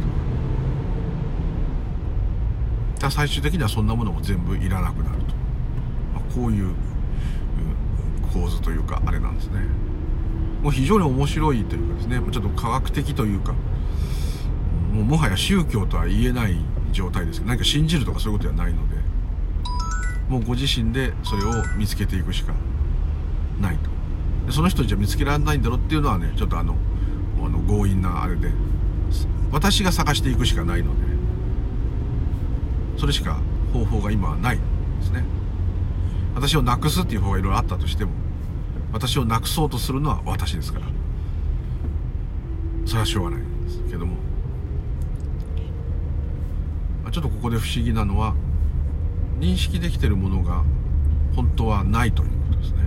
[2.96, 3.00] と。
[3.00, 5.34] だ最終的にはそんなものも全部いらなくなると、
[6.14, 6.74] まあ、こういう
[8.32, 9.60] 構図というかあれなんですね。
[10.62, 12.20] もう非常に面白いというかですね。
[12.30, 13.54] ちょっと科学的というか。
[15.00, 16.56] もうもはや宗教とは言えない
[16.92, 17.40] 状態です。
[17.40, 18.96] 何か信じるとかそういうことではないので。
[20.28, 22.52] もうご自身でそれを見つけていくしか
[23.60, 23.90] ないと。
[24.46, 26.76] でその人じゃ見つけられないんだろうっていうのはねちょっとあの
[27.42, 28.52] あの強引なあれで。
[29.50, 31.06] 私が探していくしかないので。
[32.98, 33.40] それしか
[33.72, 34.62] 方法が今はないで
[35.02, 35.24] すね。
[36.34, 38.12] 私をなくすっていう方がいろいろあったとしても
[38.92, 40.86] 私をなくそうとするのは私ですから。
[42.84, 44.19] それはしょうがないですけども。
[47.10, 48.34] ちょっとここで不思議なのは
[49.38, 50.64] 認識できてるものが
[51.34, 52.78] 本当はないということですね。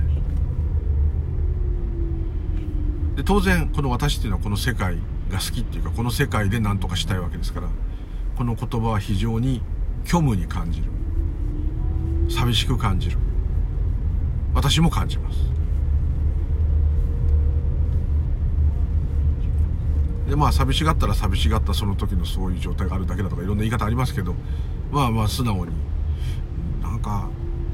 [3.15, 4.97] で当然この私っていうのはこの世界
[5.29, 7.69] が好きっていうかこの世界で何とかしたいわけですから
[8.38, 9.62] この言葉は非常に
[10.05, 10.91] 虚無に感じる。
[12.29, 13.17] 寂しく感じる
[14.53, 15.53] 私も感じます。
[20.29, 24.36] でまあ寂しがったら寂しがったその時のそういう状態があるだけだとかいろんな言い方ありますけど
[24.91, 25.73] まあまあ素直に
[26.81, 27.29] なんか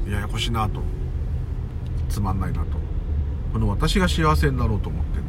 [0.08, 0.80] ややこしいなと
[2.08, 2.80] つまんないなと。
[3.52, 5.24] この私が幸せになろうと思ってる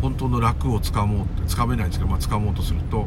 [0.00, 3.06] 本当の楽をつかもうってつかめないんですけど、まあ、つかもうとすると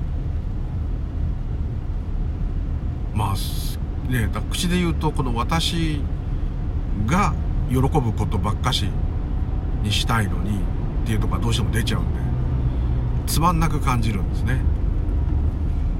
[3.13, 6.01] まあねだ口で言うとこの私
[7.05, 7.33] が
[7.69, 8.89] 喜ぶことばっかし
[9.83, 10.59] にしたいのに
[11.03, 12.28] っていうとこがどうしても出ちゃうんで。
[13.29, 14.59] つまんなく感じるんですね。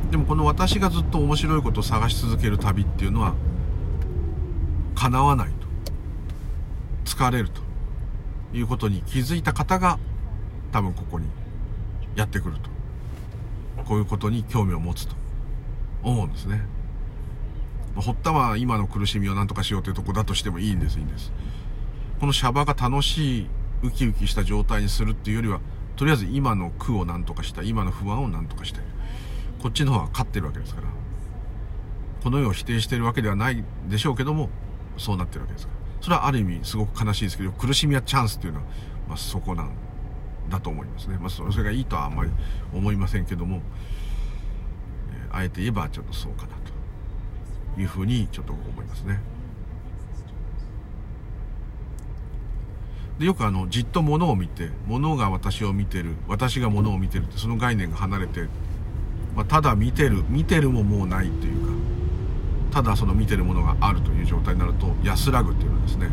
[0.10, 3.36] でもこの私がずっと面白いことを探し続ける旅っていうのは
[4.96, 5.68] 叶わないと。
[7.06, 7.62] 疲れると。
[8.52, 10.00] いうことに気づいた方が
[10.72, 11.28] 多分ここに
[12.16, 13.84] やってくると。
[13.84, 15.16] こういうことに興味を持つと。
[16.02, 16.62] 思うんですね。
[17.96, 21.32] 堀田は今の苦しみを何とかしようというとこだとしてもいいんですいいんです。
[22.20, 23.48] このシャバが楽しい
[23.84, 25.60] ウキウキした状態にするっていうよりは
[26.00, 28.84] とりあえず今の苦を何とかしたい今の不安を何とかしたい。
[29.62, 30.88] こっちの方が勝ってるわけですから。
[32.24, 34.50] この世を否定してるわけではないでしょうけども
[34.96, 35.80] そうなってるわけですから。
[36.00, 38.66] それはある意味すごく悲しいですけど苦しみはチャンスっていうのは、
[39.10, 39.72] まあ、そこなん
[40.50, 42.32] だと思いますね、まあ、それがいいとはあんまり
[42.74, 43.62] 思いませんけども、
[45.30, 46.56] えー、あえて言えばちょっとそうかな
[47.76, 49.20] というふうにちょっと思いますね。
[53.20, 58.48] でよくあのじっと物を見て物が私を見てる私が物を見てるってその概念が離れて、
[59.36, 61.74] まあ、ただ見てる見てるももうないというか
[62.72, 66.10] ただその見てるものがあるという状態になると安らぐっていうのはですね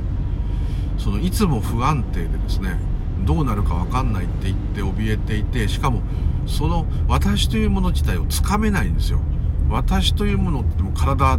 [0.99, 2.79] そのいつも不安定でですね
[3.25, 6.03] どうなるか分かんないって言って怯えていてしかも
[6.47, 9.21] その私というもの自体をつかめないんですよ。
[9.69, 11.39] 私というものっても体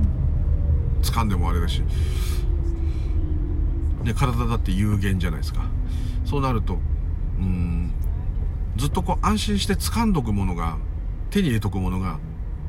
[1.01, 1.81] 掴んでもあれだし、
[4.07, 5.61] で体だって有限じゃないですか。
[6.25, 6.79] そうなると
[7.39, 7.91] うん
[8.75, 10.77] ずっとこう安心して掴んどくものが
[11.29, 12.19] 手に入れとくものが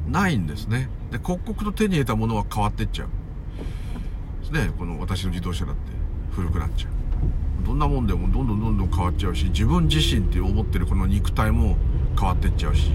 [0.09, 0.89] ないんですね。
[1.11, 3.09] で刻々と手に入れたものは変わってっちゃう。
[4.41, 5.81] ですねこの私の自動車だって
[6.33, 6.93] 古くなっちゃう。
[7.67, 11.77] どんなもんでもどんどんどんどん変わっちゃうし自分自身って思ってるこの肉体も
[12.19, 12.93] 変わってっちゃうし。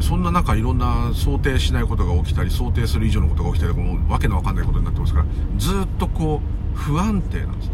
[0.00, 5.26] そんな中いろんな想定しないことが起きたり想定する以上のことが起きたりもうわけのわかんないことになってますから
[5.58, 7.70] ずっとこう不安定なんです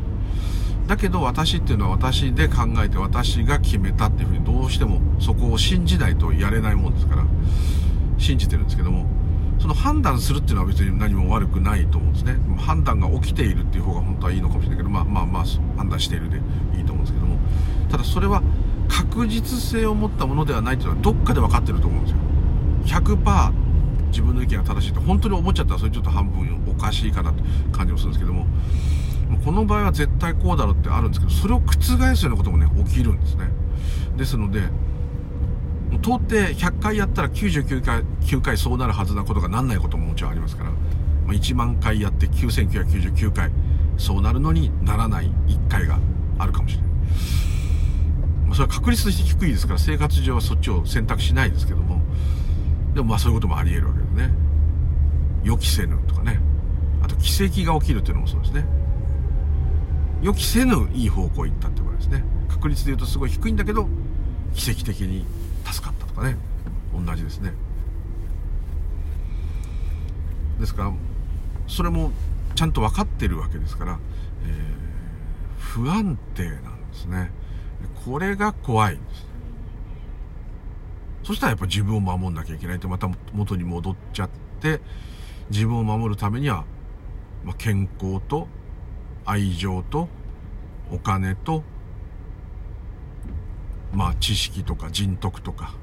[0.87, 7.27] だけど私っていうのは私で考えて私が決めたっていうふうにどうしてもそこを信じないとやれないもんですから
[8.17, 9.07] 信じてるんですけども
[9.61, 12.37] その判断するっていうのは別に何も悪くないと思うんですね。
[12.59, 15.45] 判断が起きているっていう方が本当はいいのかもしれないけどまあまあまあ
[15.77, 16.41] 判断しているで
[16.77, 17.39] いいと思うんですけども
[17.91, 18.43] ただそれは
[18.89, 23.01] 確実性を持ったものではないというのはどっかで分かってると思うんですよ。
[23.01, 23.53] 100%
[24.09, 27.43] 自分の意見が正しいって本当に思っちゃったらそれちょっと半分おかしいかなって
[27.73, 28.47] 感じもするんですけども
[29.45, 33.49] この場合は絶対こうだろうってあるんですけどそれを覆すようなこともね起きるんですね
[34.17, 34.63] ですので
[35.97, 40.71] 到底100回やったら99回 ,9 回そうなるはずなことがなんないことももちろんありますから、
[41.27, 43.51] ま、1万回やって9999回
[43.97, 45.99] そうなるのにならない1回が
[46.39, 46.91] あるかもしれない。
[48.49, 52.01] ま、それは確率として低いですから生活上はそっちを選択しないですけども
[52.95, 54.31] でもまあそういうこともあり得るわけですね。
[55.45, 56.41] 予期せぬとかね。
[57.03, 58.67] あと奇跡が起きるっていうのもそうですね。
[60.21, 62.25] 予期せぬいい方向行ったってことですね。
[62.49, 63.89] 確率で言うとすごい低いんだけど
[64.55, 65.25] 奇跡的に
[65.65, 66.37] 助かったとかね。
[66.93, 67.53] 同じですね。
[70.59, 70.93] ですから
[71.69, 72.11] それも
[72.57, 74.01] ちゃんと分かってるわけですから、
[74.45, 77.31] えー、不安定なんですね。
[78.05, 79.28] これが怖いんです。
[81.23, 84.81] そしたらやっぱ自分を守んなきゃいけないってまた元に戻っちゃって
[85.51, 86.65] 自分を守るためには、
[87.45, 88.49] まあ、健康と
[89.25, 90.09] 愛情と
[90.91, 91.63] お金と
[93.93, 95.75] まあ知識とか人徳とか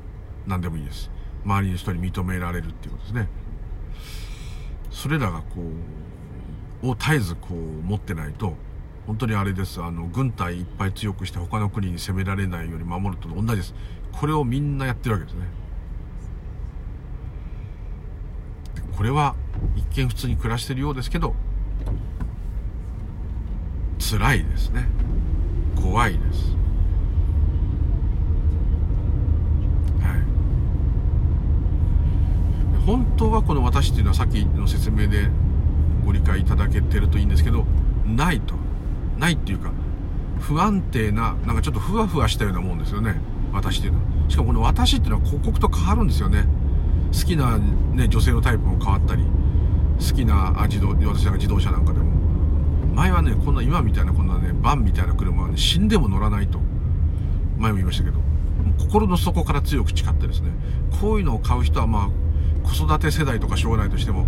[0.48, 1.12] 何でもいいです。
[1.44, 3.28] 周りの人に認められるっていうことですね。
[4.90, 5.62] それらがこ
[6.84, 8.54] うを絶えずこう持ってないと
[9.06, 9.82] 本当にあれです。
[9.82, 13.76] あの軍隊いっぱい強くして他の国に攻められないように守ると同じです。
[14.20, 15.46] これをみんなやってるわけですね。
[18.96, 19.36] これは
[19.76, 21.36] 一見普通に暮らしてるようですけど
[24.00, 24.88] 辛いですね。
[25.76, 26.56] 怖いです。
[32.86, 35.28] 本当はこの私っていうのはさっきの説明で
[36.06, 37.66] ご理解いただけてるといいんですけど
[38.06, 38.54] ないと。
[39.18, 39.72] ないっていうか
[40.40, 43.16] 不安定ななんかちょっとふわふわしたようなもんですよね。
[43.56, 46.46] 私っていうのはしかもこの私っていうのは刻々と変わるんですよね。
[47.12, 49.24] 好きな、ね、女性のタイプも変わったり
[50.00, 52.06] 好きな自動私なんか自動車なんかでも。
[52.94, 56.60] 前はねこんな今みたいなこんなねバンみたいな車はね死んでも乗らないと。
[57.58, 58.20] 前も言いましたけど。
[58.78, 60.52] 心の底から強く誓ってですね。
[61.00, 64.26] こういうのを買う人はまあ子育て世代とか将来としても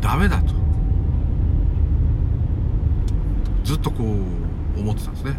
[0.00, 0.54] ダメだと。
[3.64, 4.04] ずっとこ
[4.76, 5.36] う思ってたんですね。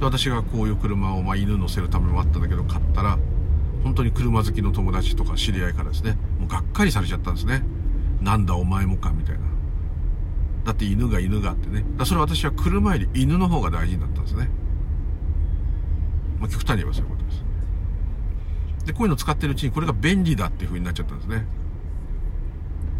[0.00, 3.18] で私がこういう車を、まあ、犬乗せるためもあったんだけど買ったら
[3.84, 7.62] 本当に車好きの友達とか知り合いからですねもうがっかりされちゃったんですね
[8.20, 9.40] なんだお前もかみたいな
[10.64, 14.48] だって犬が犬があってねだそれ私は車より犬の方が大事になったんですね
[16.40, 17.50] まあ極端に言えばそういうことです
[18.90, 21.44] で、こういうの使ってるうちにこれが便利だっていう風になっちゃったんですね。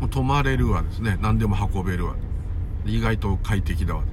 [0.00, 1.18] もう泊まれるわですね。
[1.20, 2.14] 何でも運べるわ。
[2.86, 4.04] 意外と快適だわ。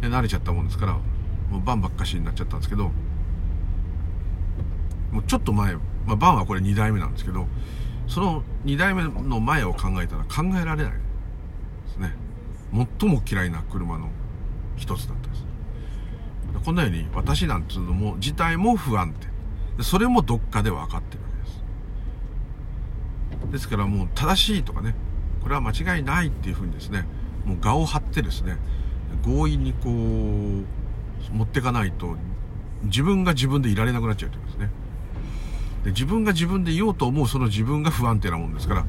[0.00, 0.98] で慣れちゃったもんですから、
[1.50, 2.90] もうバンばっかしになっちゃったんですけど、
[5.12, 7.46] もうちょっと前、まあ、バンはこれ2代目なんですけど、
[8.06, 10.98] その2代目の前を考えたら考えられないで
[11.92, 12.14] すね。
[13.00, 14.08] 最も嫌いな車の
[14.76, 15.44] 一つだったんです。
[16.64, 19.28] こんなように私なんていうのも自体も不安定。
[19.82, 21.36] それもどっかで分かってるわけ
[23.42, 24.94] ですですからもう正しいとかね
[25.42, 27.06] これは間違いないっていうふうにですね
[27.44, 28.56] もう我を張ってですね
[29.24, 30.64] 強引にこう
[31.32, 32.16] 持ってかないと
[32.84, 34.70] 自分が自分でいられなくなっちゃうということですね。
[35.84, 38.86] で自分が自分でいようと思うその自分が不安定なもんですから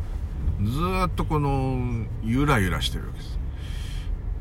[0.63, 0.71] ず
[1.07, 3.39] っとこのゆらゆらしてるわけです。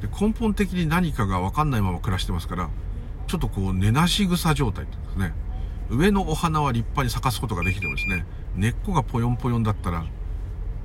[0.03, 2.71] で根本的に何かが分かんないまま暮らしてますから
[3.27, 5.33] ちょっとこう寝なし草状態っていうんですね。
[5.91, 8.27] 上のお花は立派に咲かすことができてもですね
[8.57, 10.05] 根っこがポヨンポヨンだったら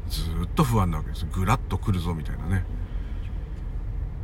[0.07, 1.25] ずっと不安なわけです。
[1.31, 2.65] ぐらっと来るぞみたいなね。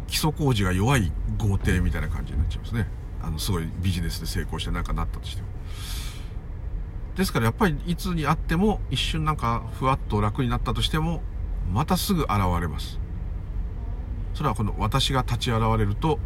[0.10, 2.88] 基礎工事が弱い豪邸みたいな感じになっちゃいますね。
[3.22, 5.48] あのすごいビジネスで成功してなんかなったとしても。
[7.16, 11.22] ですからやっぱりいつにあっても一瞬なんかふわっと楽になったとしても
[11.72, 12.32] またすぐ現
[12.62, 13.00] れます。
[14.34, 16.18] それはこの私が立ち現れると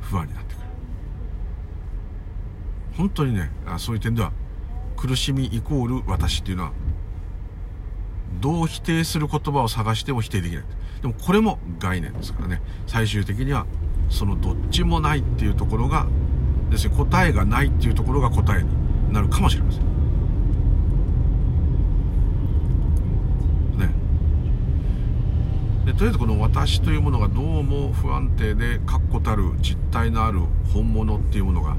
[0.00, 0.64] 不安になってくる。
[2.96, 4.32] 本当にねそういう点では
[4.96, 6.72] 苦しみイコール私っていうのは
[8.40, 10.64] どう否定する言葉を探しても否定できない。
[11.04, 12.62] でもこれも概念ですからね。
[12.86, 13.66] 最終的には
[14.08, 16.06] そのどっちもないっていうところが
[16.70, 19.82] ですね答えがないっていうところが答えになるかもしれません。
[23.78, 23.92] ね。
[25.84, 30.40] でとりあえずこの私というものがどうも不安定で確固たる実体のある
[30.72, 31.76] 本物っていうものが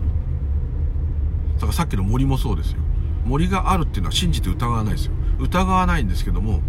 [1.55, 2.77] だからさっきの森もそうですよ。
[3.25, 5.13] 森があるっていうのは信じて疑わないですよ。
[5.39, 6.61] 疑わないんですけども、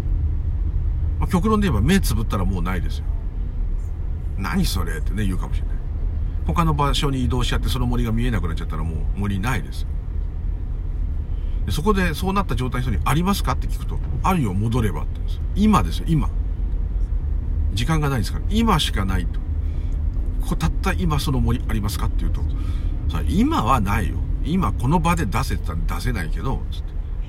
[1.19, 3.05] まあ、極論で言えば目つぶったらもうないですよ。
[4.37, 5.77] 何それってね言うかもしれない。
[6.45, 9.81] 他の場所に移動しちゃってその森が見えなくなっちゃったらもう森ないです。
[9.81, 9.87] よ
[11.65, 15.41] でそこでそうなった状態の人に「ありますか?」って聞くと「あるよ戻れば」って言うんです。
[15.55, 16.29] 今ですよ今。
[17.73, 18.45] 時間がないですから。
[18.49, 19.39] 今しかないと。
[20.47, 22.41] こたった今その森ありますかって言うと
[23.09, 24.15] さ今はないよ。
[24.45, 26.61] 今この場で出せたら出せないけど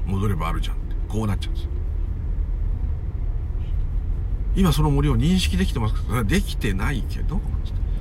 [0.06, 0.94] 戻ればあるじゃんって。
[1.08, 1.70] こうなっちゃうんですよ。
[4.58, 7.40] 今その森を認識できてますかできてないけど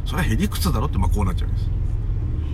[0.05, 1.69] それはへりくつだろってまあこうなっちゃうんです。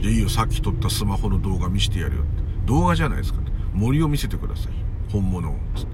[0.09, 2.43] いいよさっき撮ったスマホの動画見せてやるよって。
[2.65, 3.39] 動画じゃないですか
[3.73, 4.73] 森を見せてください。
[5.09, 5.55] 本物を。
[5.75, 5.85] つっ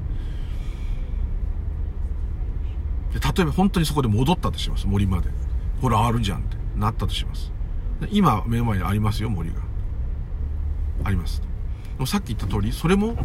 [3.14, 4.88] てで例えば本当にそこで戻ったとします。
[4.88, 5.30] 森まで。
[5.80, 6.58] ほらあるじゃんって。
[6.76, 7.52] なったとします。
[8.10, 9.58] 今目の前にありますよ森が。
[11.04, 11.44] あります。
[12.08, 13.16] さっき言った通りそれも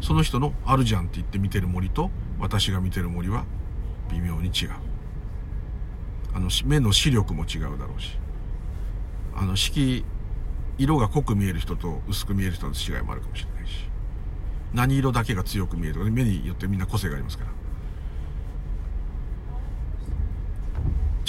[0.00, 3.44] その人のあるじゃんって言って見てる森と私が見てる森は
[4.12, 4.70] 微妙に違う。
[6.34, 8.18] あの目の視力も違うだろうし。
[9.34, 10.04] あの色
[10.78, 13.88] 色が濃く見える人と薄く見える人の違いもあるかもしれないし。
[14.74, 17.50] 何色だけが強く見えるとか目によってみんな個性がありますから。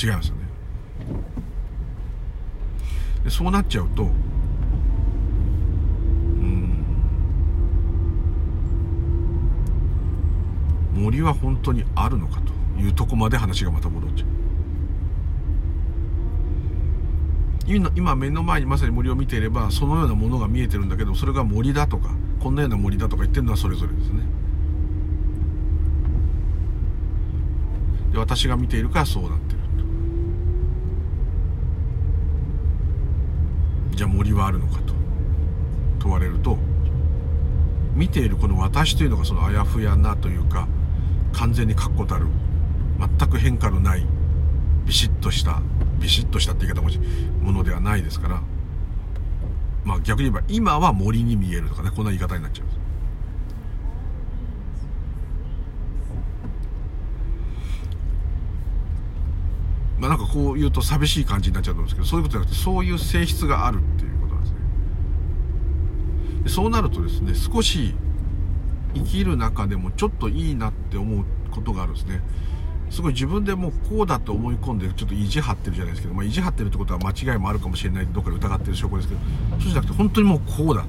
[0.02, 0.42] 違いますよね。
[3.24, 4.06] でそうなっちゃうとう
[6.46, 6.84] ん。
[10.94, 12.63] 森は本当にあるのかと。
[12.78, 14.28] いうとこまで話がまた戻っちゃう。
[17.96, 22.10] 今目の前にまさに森を見ていればそのようなものが見えてるんだけどそれが森だとか
[22.42, 24.24] こんなような森だとか言ってるのはそれぞれですね。
[28.12, 29.60] で私が見ているからそうなってる
[33.96, 34.94] じゃあ森はあるのかと。
[36.00, 36.58] 問われると
[37.96, 40.68] 見ているこの私というのがそのあやふやなというか
[41.32, 42.28] 完全に確固たる
[43.00, 44.06] 全く変化のない
[44.86, 45.62] ビシッとした
[46.00, 46.90] ビシッとしたって言い方も
[47.42, 48.42] ものではないですから。
[49.86, 52.80] まあ逆に言えば今は森に見えるとかねこんな言い方になっちゃうんです。
[60.00, 64.58] まあなんかこう言うと寂しい感じになっちゃうんですけどそういうことじゃなくてそういう性質があるっていうことなんですね。
[66.44, 67.96] でそうなるとですね少し
[68.94, 72.22] 生きる中でもちょっといいなって思うことがあるんですね。
[72.94, 79.22] すごい自分でもうこうだと思い込んでちょっと意地張ってるじゃないですけど、まあ、意地張ってるってことは間違いもあるかもしれないどっかで疑ってる証拠ですけど
[79.54, 80.88] そうじゃなくて本当にもうこうだと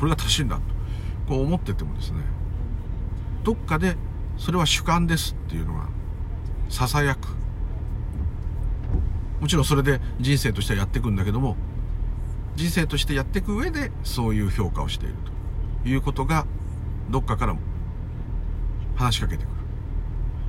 [0.00, 0.62] これが正しいんだと
[1.28, 2.18] こう思っててもですね
[3.44, 3.96] どっかで
[4.36, 5.88] それは主観ですっていうのが
[6.68, 7.28] ささやく。
[9.40, 11.56] もちろんそれで人生としてはやっていくんだけども
[12.56, 15.14] 人生としてやっていく上でそういう評価をしている
[15.84, 16.46] ということが
[17.10, 17.60] どっかからも
[18.96, 19.56] 話しかけてくる。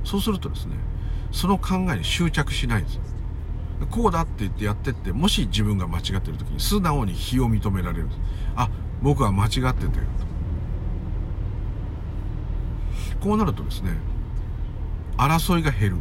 [0.04, 0.87] そうするとですね
[1.30, 3.00] その考えに執着しないんです。
[3.90, 8.20] こうだって言ってやってってもし自分が間違ってる時に素直に非を認められるんです。
[8.56, 8.68] あ
[9.02, 9.74] 僕は間違ってたよ
[13.20, 13.92] こうなるとですね
[15.16, 15.96] 争いが減る。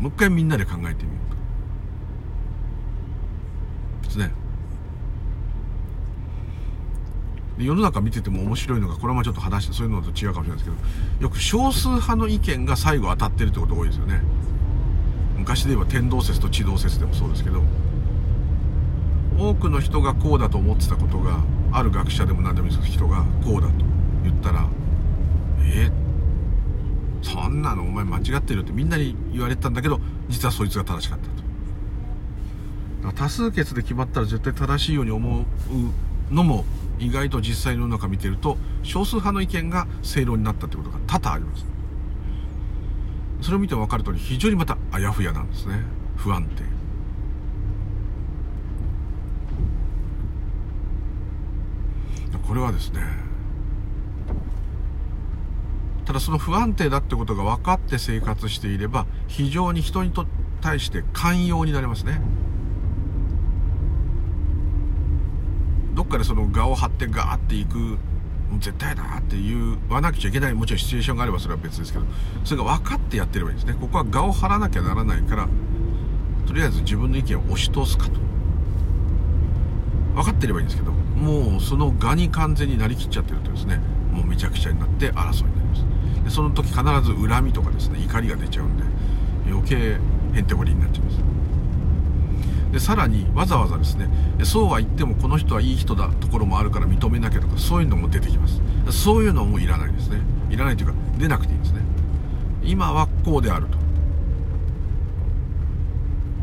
[0.00, 1.18] もう一回みんなで考えてみよ
[4.00, 4.32] うとですね。
[7.64, 14.22] 世の中見てても面白いのがこれもちょっと話してそういうのと違うかもしれないですけどよく少数派の意見が最後当たってるってこと多いですよね。
[15.36, 17.62] 昔で言えば天動説と地動説でもそうですけど
[19.38, 21.42] 多くの人がこうだと思ってたことが
[21.72, 23.74] ある学者でも何でもいいです人がこうだと
[24.22, 24.68] 言ったら
[25.62, 25.92] えー、
[27.22, 31.40] そんなのお前間違ってるってみんなに言われてたんだけど実はそいつが正しかったと。
[33.12, 36.64] 多数決で決まったら絶対正しいように思うのも
[37.00, 41.66] 意外と実際の中見てると少数派の意見が正論になったってことが多々あります。
[43.40, 45.82] それを見て分かる通り非常にまたあやふやなんですね。
[46.16, 46.80] 不安定。
[52.50, 53.00] これはですね
[56.04, 60.26] ただその不安定だってことが分かって生活していれば非常に人にと
[60.60, 62.20] 対して寛容になりますね
[65.94, 67.96] どっかでその画を張ってガーっていく
[68.58, 72.04] 絶対だって言わなくちゃいけないもちろんシチュエーションがあればそれは別ですけど
[72.44, 73.78] それが分かってやってればいいんですね。
[73.80, 75.48] ここは画を張らなきゃならないから
[76.46, 78.18] とりあえず自分の意見を押し通すかと。
[80.14, 83.80] 分かってればいいんですけどもうその画に完全になりきっちゃってるとですね
[84.12, 85.84] もうめちゃくちゃになって争いになります。
[86.24, 88.82] でその時必ず恨みとかですね怒りが出ちゃうんで
[89.48, 89.98] 余計
[90.36, 91.29] へんてこりになっちゃいます。
[92.72, 94.08] でさらにわざわざですね
[94.44, 98.60] そうは言ってもこの人はいい人だところもあるから認めなきゃとかそういうのも出てきます。
[98.90, 100.20] そういうのもいらないですね。
[100.50, 101.80] いらないというか出なくていいですね。
[102.62, 103.72] 今はこうであると。
[103.72, 103.78] だ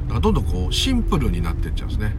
[0.10, 2.16] からどんどんこうシンプルになっていっちゃうんですね。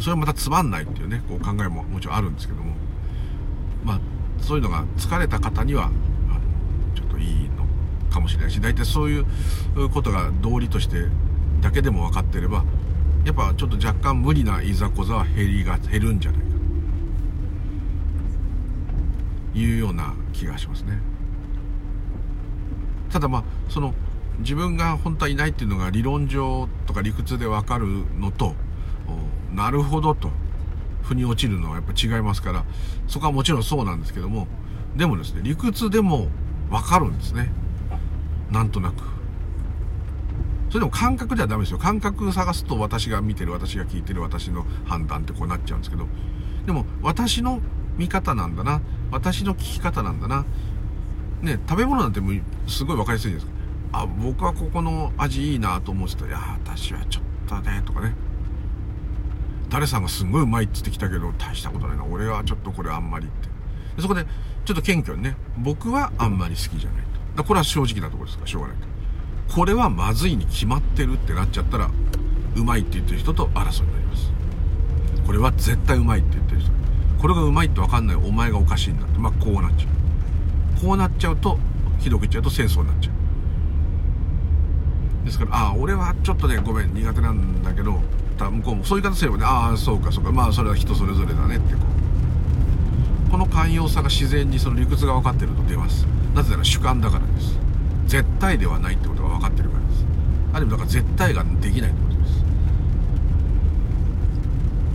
[0.00, 2.74] それはまたつまんないっていうねこう考えももちろんあるんですけども。
[3.84, 4.00] まあ
[4.40, 5.94] そういうのが疲れた方にはあの
[6.94, 7.64] ちょっといいの
[8.10, 9.26] かもしれないし大体そういう
[9.90, 11.06] ことが道理として
[11.60, 12.64] だけでも分かってれば
[13.24, 16.46] やっぱちょっと若干無理ないざこざは減りが減るんじゃないか。
[19.52, 21.00] というような気がしますね。
[23.10, 23.94] ただまあその
[24.38, 27.86] 自分が本当はいないっていうのが理論上とか理屈で分かる
[28.18, 28.54] のと
[29.52, 30.30] なるほどと
[31.02, 32.64] 腑に落ちるのはやっぱ違いますから
[33.08, 34.46] そこはもちろんそうなんですけども
[34.96, 36.28] でもですね理屈でも
[36.70, 37.50] 分かるんですね。
[38.50, 39.17] なんとなく。
[40.68, 41.78] それでも感覚ではダメですよ。
[41.78, 46.06] 感覚探すと私が見てる私が聞いてる私の判断ってこうなっちゃうんですけど。
[46.66, 47.60] でも私の
[47.96, 48.80] 見方なんだな。
[49.10, 50.44] 私の聞き方なんだな。
[51.40, 52.32] ね食べ物なんても
[52.66, 54.00] すごい分かりやすいじゃないですか。
[54.00, 56.26] あ僕はここの味いいなと思ってた。
[56.26, 58.14] いや私はちょっとねとかね。
[59.70, 62.04] 誰さんがすごいうまいって言ってきたけど大したことないな。
[62.04, 63.48] 俺はちょっとこれあんまりって。
[64.02, 64.26] そこで
[64.66, 65.36] ちょっと謙虚にね。
[65.56, 67.02] 僕はあんまり好きじゃない
[67.34, 67.42] と。
[67.42, 68.97] だこれは正直なところですからしょうがないと。
[69.54, 71.90] これはまずいに決まってるってなっちゃったら
[72.54, 74.30] うまいって言ってる人と争いになります。
[75.26, 76.70] これは絶対うまいって言ってる人。
[77.20, 79.18] これがうまいって分かんないお前がおかしいんだって。
[79.18, 80.80] まあこうなっちゃう。
[80.80, 81.58] こうなっちゃうと
[81.98, 83.14] ひどく言っちゃうと戦争になっちゃう。
[85.24, 88.00] ですからああ俺はちょっとねごめん苦手なんだけど
[88.38, 90.30] 向こうもそういう方すればねああそうかそうか。
[90.30, 91.80] まあそれは人それぞれだねってこ
[93.28, 93.30] う。
[93.30, 96.06] この寛容さが自然にその理屈が分かってると出ます。
[96.34, 97.58] なぜなら主観だからです。
[98.08, 100.04] 絶対ではないってことが分かってるからです。
[100.52, 102.42] ある意味だから絶対ができないってことです。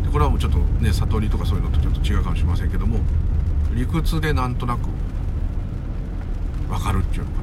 [0.03, 2.99] でこれはもうちょっとね悟りとかそういうのとちょっと違うかもしれませんけども
[3.73, 4.89] 理屈でなんとなく
[6.69, 7.37] 分かるっていうのか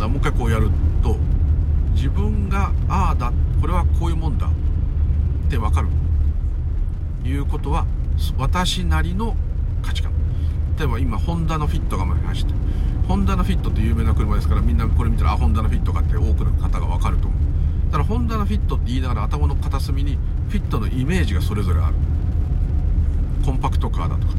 [0.00, 0.70] なもう一回こうやる
[1.02, 1.16] と
[1.94, 4.50] 自分がああだこれはこういうもんだっ
[5.50, 5.88] て分かる。
[7.24, 7.86] いうことは
[8.36, 9.36] 私なりの
[9.82, 10.17] 価値観。
[10.78, 12.54] 例えば今ホンダのフィットが前に走って
[13.08, 17.40] ホンダのフィットって有名な車ですからみんなこれ見たらあホンダのフィットかって多くの方が分かると思う。
[17.86, 20.18] だからホンダのフィットって言いながら頭の片隅に
[20.50, 21.94] フィットのイメージがそれぞれある。
[23.44, 24.34] コンパクトカーだとか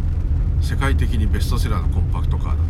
[0.61, 2.63] 世界的にベストセラーのコンパクトカーだ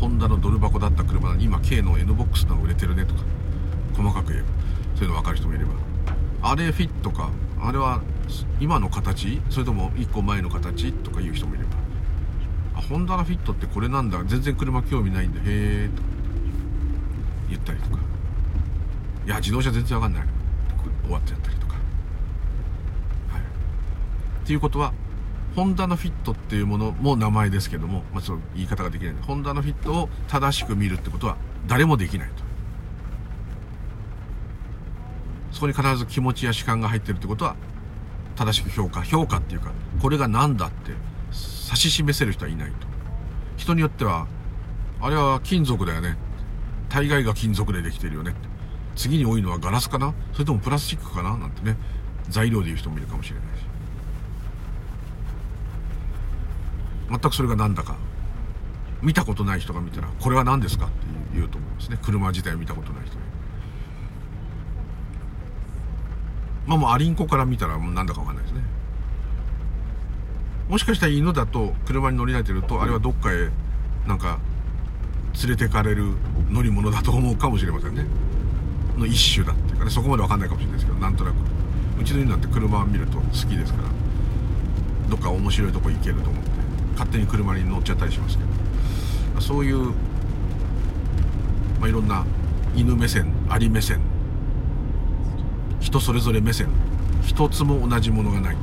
[0.00, 3.22] ホンダのドル箱だった車に今 K の N ボックスの売れてるねとか
[3.96, 4.48] 細かく言えば。
[4.94, 5.72] そういうの分かる人もいれば。
[6.42, 7.28] あれフィットか。
[7.60, 8.00] あれは
[8.60, 9.42] 今の形？
[9.50, 10.92] それとも1個前の形？
[10.92, 11.79] とかいう人もいれば。
[12.90, 14.22] ホンダのフィットってこれなんだ？
[14.24, 16.02] 全然車興味ないんでへえと
[17.48, 17.98] 言ったりとか。
[19.26, 20.24] いや自動車全然わかんない。
[21.04, 21.74] 終わっちゃったりとか。
[21.74, 21.78] は
[23.38, 23.40] い。
[24.42, 24.92] っていうことは
[25.54, 31.36] ホンダのフィットっていうものも名前ですけども、まあ、その言い方ができないんでホンダのフィットを正しく見るってことは
[31.68, 32.42] 誰もできないと。
[35.52, 37.54] そこに必ず気持ちや主観が入ってるってことは
[38.36, 40.92] 正しく評価評価っていうかこれが何だって
[41.70, 42.76] 指し示せる人はいないと。
[43.56, 44.26] 人によっては
[45.00, 46.16] あれは金属だよね。
[46.88, 48.34] 大概が金属でできてるよね。
[48.96, 50.12] 次に多いのはガラスかな。
[50.32, 51.36] それともプラスチックかな。
[51.36, 51.76] なんてね。
[52.28, 53.64] 材料で言う人もいるかもしれないし。
[57.08, 57.96] 全くそれが何だか。
[59.02, 60.94] 見たことない人が見たらこれは何ですかって
[61.32, 61.98] 言うと思いますね。
[62.02, 63.16] 車自体を見たことない人
[66.66, 68.62] まあもうアリンコから見たらもう何だか分かんないですね。
[70.70, 73.50] もしかしたら犬だと車に乗り慣れてるとあれはどっかへ
[74.06, 74.38] なんか
[75.42, 76.12] 連れてかれる
[76.48, 78.06] 乗り物だと思うかもしれませんね。
[78.96, 81.34] の一種だっていうかねそこまで分かんないかもしれないですけどなんとなく
[82.00, 83.88] うちの犬なんて車を見ると好きですから
[85.08, 86.50] どっか面白いとこ行けると思って
[86.92, 89.40] 勝手に車に乗っちゃったりしますけど。
[89.40, 89.86] そういう、
[91.80, 92.24] まあ、いろんな
[92.76, 94.00] 犬目線アリ目線
[95.80, 96.68] 人それぞれ目線
[97.24, 98.56] 一つも同じものがない。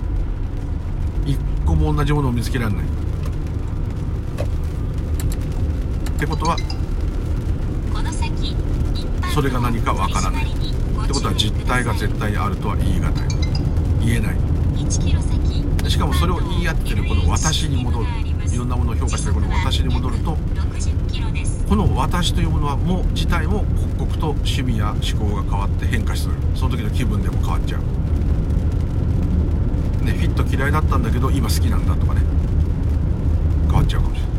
[1.68, 2.86] 個も同じものを見つけられない。
[2.86, 2.88] っ
[6.20, 6.58] てことは
[9.34, 10.46] それが何かわからない。
[10.46, 10.48] っ
[11.08, 13.14] てことは実態が絶対にあるとは言い難い。
[14.04, 14.38] 言えない。
[15.90, 18.06] しかもそれを言い合ってるこの私に戻る。
[18.52, 20.38] いろんなものを評価してるこの私に戻ると
[21.68, 23.66] この私というものはもう自体も
[24.00, 26.34] 刻々と趣味や思考が変わって変化する。
[26.56, 27.82] その時の気分でも変わっちゃう
[30.08, 32.22] ねフィット嫌いだったんだけど今好きなんだとかね。
[33.68, 34.32] 変わっちゃうかもしれない。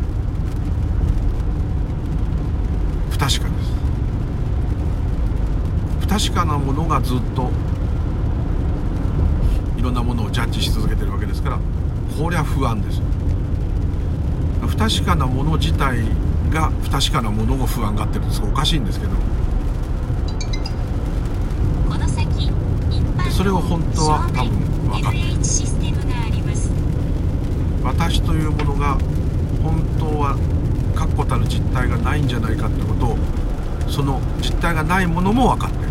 [3.10, 3.72] 不確かです。
[6.00, 7.50] 不確かなものがずっと
[9.76, 11.58] いろんなものをジャッジし続けてるわけですから
[12.18, 13.02] こりゃ不安です。
[14.66, 15.98] 不確かなもの自体
[16.50, 19.12] が不確かなものを不安がってるんですおかしいんですけど。
[23.24, 25.18] でそれを本当は多分分かって
[27.84, 28.98] 私というものが
[29.62, 30.36] 本当は
[30.94, 33.18] 確固たる実態がないんじゃないかってことを
[33.88, 35.88] その実態がないものも分かってる。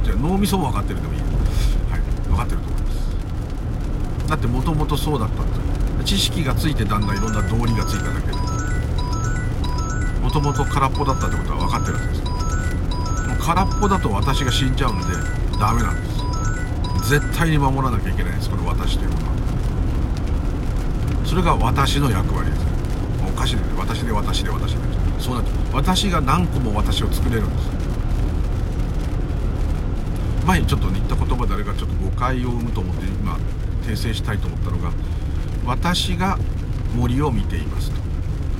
[0.00, 4.28] っと脳みそも分かってるでもいい、はい、分かってると思います。
[4.28, 6.04] だってもともとそうだったって。
[6.04, 8.32] 知識がついてだんだんいろんな道理がついただけで。
[10.22, 12.22] もともと空っぽだったってことは分かってるわけです。
[12.24, 15.04] もう空っぽだと私が死んじゃうんで
[15.58, 16.09] ダメなんです。
[17.10, 18.48] 絶対に守らなきゃいけないんです。
[18.48, 19.32] この私というものは
[21.26, 22.62] それが私の役割です。
[23.28, 24.78] おかしいね私で私で私で
[25.18, 27.68] そうなって私が何個も私を作れるんです。
[30.46, 33.36] 前にちょっと言った言葉であれがちょっと誤解を生むと思って今
[33.82, 34.92] 訂正したいと思ったのが
[35.66, 36.38] 私が
[36.94, 38.00] 森を見ていますと。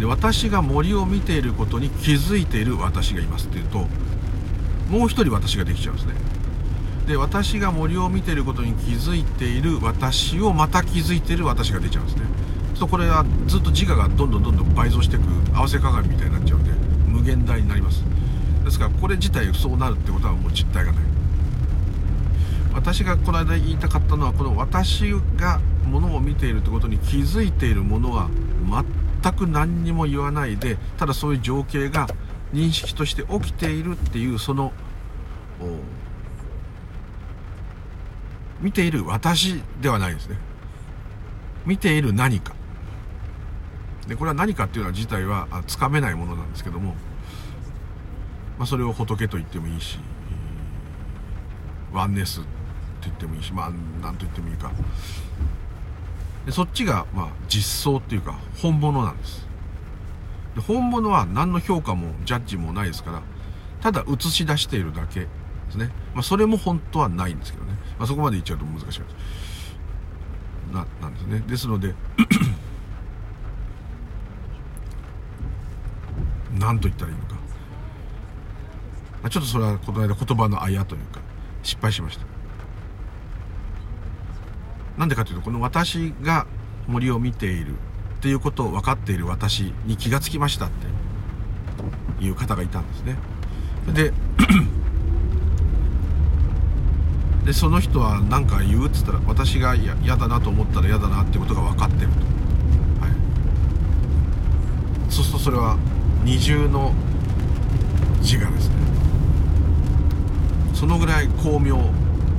[0.00, 3.86] で私が森を見ていることに気づいている私がいますっていうと
[4.88, 6.39] もう一人私ができちゃうんですね。
[7.10, 12.22] で私が森を見ていることに気づいている私をまた気づいている私が出ちゃうんですね。
[12.78, 16.70] とこれはずっと自我がどんどんどんどん倍増していく合わせ鏡みたいになっちゃうんで
[17.08, 18.04] 無限大になります。
[18.64, 21.04] ですからこれ自体そうなるってことはもう実体がない。
[22.72, 28.30] 私がこの間言いたかったのはこの私がものを見ているってことに気づいているものは
[29.22, 32.06] 全く何にも言わないでただそういう情景が
[32.52, 34.72] 認識として起きているっていうその
[38.60, 40.36] 見ている私ではないですね。
[41.66, 42.54] 見ている何か。
[44.06, 46.94] でこれは何かっていうのは自体はつかめないものなんですけども、
[48.58, 49.98] まあ、それを仏と言ってもいいし
[51.92, 52.48] ワンネスって
[53.02, 54.72] 言ってもいいしまあ何と言ってもいいか。
[56.46, 59.46] でそっちがまあ実相っていうか本物なんです。
[60.54, 63.22] で本物は何の評価もジャッジもないですから
[63.80, 65.26] ただ映し出しているだけ
[65.70, 69.00] ですね、まあ、それも本当はないんですけどね、まあ、そこまで言っちゃうと難しいです
[70.72, 71.42] ななんですね。
[71.46, 71.94] ですので
[76.58, 77.36] 何と言ったらいいのか。
[79.28, 81.20] ちょっとそれはこの間言葉のあやというか
[81.62, 82.24] 失敗しました。
[84.96, 86.46] なんでかというとこの私が
[86.86, 87.76] 森を見ているっ
[88.20, 90.70] ていうことを分かっている私に気がつきましたっ
[92.18, 93.16] ていう方がいたんですね。
[93.92, 94.12] で
[97.50, 102.18] でその人は何か言うっつったら私が嫌だなと思ったら嫌だなってことが分かってると、
[103.02, 103.10] はい、
[105.12, 105.76] そうするとそれは
[106.22, 106.92] 二重の
[108.20, 108.74] 自我ですね。
[110.74, 111.90] そのぐらい巧妙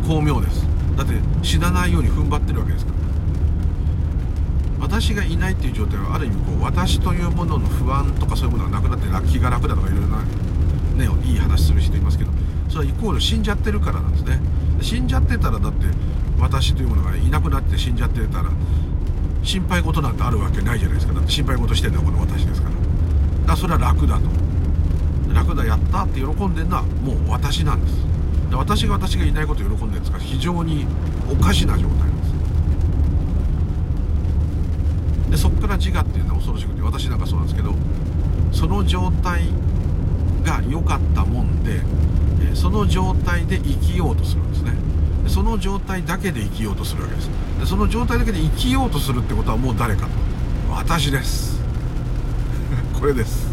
[0.07, 0.65] 巧妙です。
[0.95, 2.97] だって死なないように踏ん張ってるわけですから。
[4.79, 12.31] 私がいないっていう状態はある意味こう私というものの不安とかそういうものがなくなって気が楽だとかいろいろなねいい話する人いますけど
[12.69, 14.39] それはイコール死んじゃってるからなんですね。
[14.81, 15.85] 死んじゃってたらだって
[16.39, 18.49] 私というものがいなくなって死んじゃってたら
[19.43, 21.13] 心配事なんてあるわけないじゃないですか。
[21.13, 22.75] だって心配事してるのはこの私ですから。
[22.75, 22.85] だか
[23.47, 24.23] らそれは楽だと。
[25.33, 27.95] 楽だやったって喜んでるのはもう私なんです。
[28.49, 30.85] で私が私がいないことを喜んでるんですから非常に
[31.31, 32.31] おかしな状態なんです。
[35.31, 37.73] でそこから自我っていうのは恐ろしくて私なんかそうなんですけど
[38.51, 39.43] その状態
[40.43, 41.79] が良かったもんで
[42.53, 44.73] その状態で生きようとするんですね。
[45.27, 47.29] その状態だけで生きようとするわけです。
[47.59, 50.11] でその状態だけで生きようとするってことはもう誰かと。
[50.69, 51.59] 私です。
[52.99, 53.51] これです。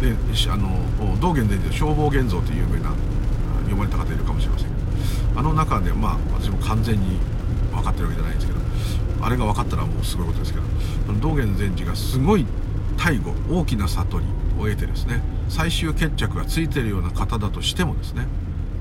[0.00, 0.14] で
[0.50, 2.90] あの道元伝で消防現像という有名な
[3.60, 4.68] 読まれた方いるかもしれません。
[5.36, 7.18] あの中でまあ私も完全に
[7.72, 8.63] 分かってるわけじゃないんですけど
[9.20, 10.64] あれが分かったらもうすごいことですけど
[11.20, 12.46] 道元禅師がすごい
[12.96, 14.26] 大悟大きな悟り
[14.58, 18.26] を得てですね最終決着がついてるような方だとしてもですね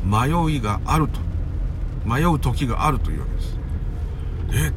[0.05, 1.19] 迷いがあると
[2.05, 3.57] 迷う時があるというわけです。
[4.55, 4.71] え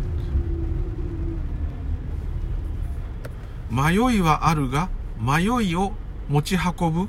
[3.68, 4.88] 迷いはあるが
[5.20, 5.92] 迷いを
[6.28, 7.08] 持ち運ぶ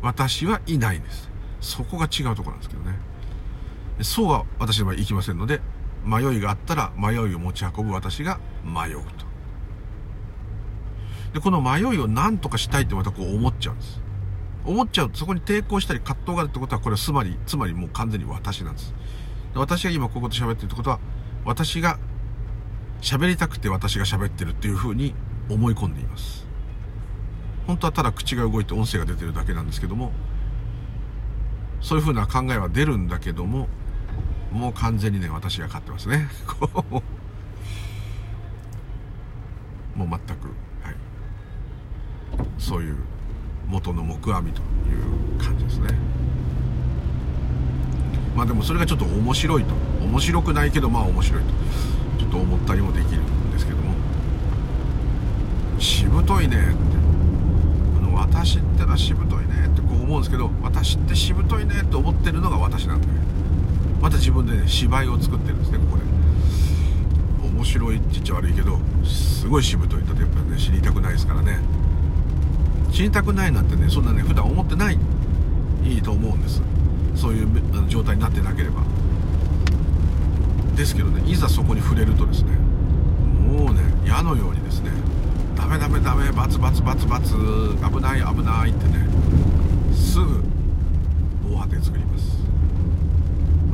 [0.00, 1.28] 私はいないです。
[1.60, 2.98] そこが違うところなんですけどね。
[4.02, 5.60] そうは私の場合いきませんので
[6.04, 9.24] 迷いがあったら迷いを持ち運ぶ私が迷うと。
[11.32, 14.00] で、この迷いを何とかしたいってまたこう思っちゃうんです。
[14.64, 18.94] 思っちゃうとそこに抵抗したり葛藤があるってことはこれはつまり、つまりもう完全に私なんです。
[19.52, 21.00] で私が今ここと喋ってるってことは
[21.44, 21.98] 私が
[23.00, 25.14] 喋りたくて私が喋ってるっていうふうに
[25.50, 26.46] 思い込んでいます。
[27.66, 30.12] 本当はただ口が動いて音声が出てるだけなんですけども、
[31.80, 33.68] そういうふうな考えは出るんだけども、
[34.54, 36.28] もう完全にね私が勝ってますね。
[39.96, 40.46] もう全く
[40.82, 40.96] はい。
[42.56, 42.96] そういう
[43.66, 44.62] 元の木阿弥とい
[44.94, 45.88] う感じですね。
[48.36, 49.74] まあでもそれがちょっと面白いと。
[50.04, 51.48] 面白くないけどまあ面白いと。
[52.20, 53.92] ちょっと思ったりもできるんですけども。
[55.80, 56.76] しぶといねって。
[57.98, 63.08] あの私ってのはしぶといねってこう思うんですけど私ってしぶといねって思ってるのが私なんで。
[64.04, 66.04] また自分でね芝居を作ってるんですねここで。
[67.48, 71.58] 面白いって言っちゃ悪いけどすごいしぶといだってやっぱね死にたくないですからね。
[72.92, 74.98] 死にたくないなんてねそんなね普段思ってない
[75.82, 76.60] いいと思うんです。
[77.14, 77.48] そういう
[77.88, 78.82] 状態になってなければ。
[80.76, 82.50] ですけどねいざそこに触れるとですね
[83.48, 84.90] もうね矢のようにですね
[85.56, 87.32] ダメダメダメバツバツバツバツ
[87.90, 89.06] 危ない危ないってね
[89.94, 90.44] すぐ
[91.48, 92.43] 防波堤作ります「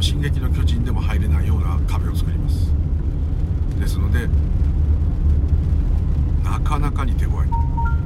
[0.03, 2.73] 進撃の巨人」でも入れないような壁を作ります。
[3.79, 4.29] ですので
[6.45, 7.47] なかなかに手強い。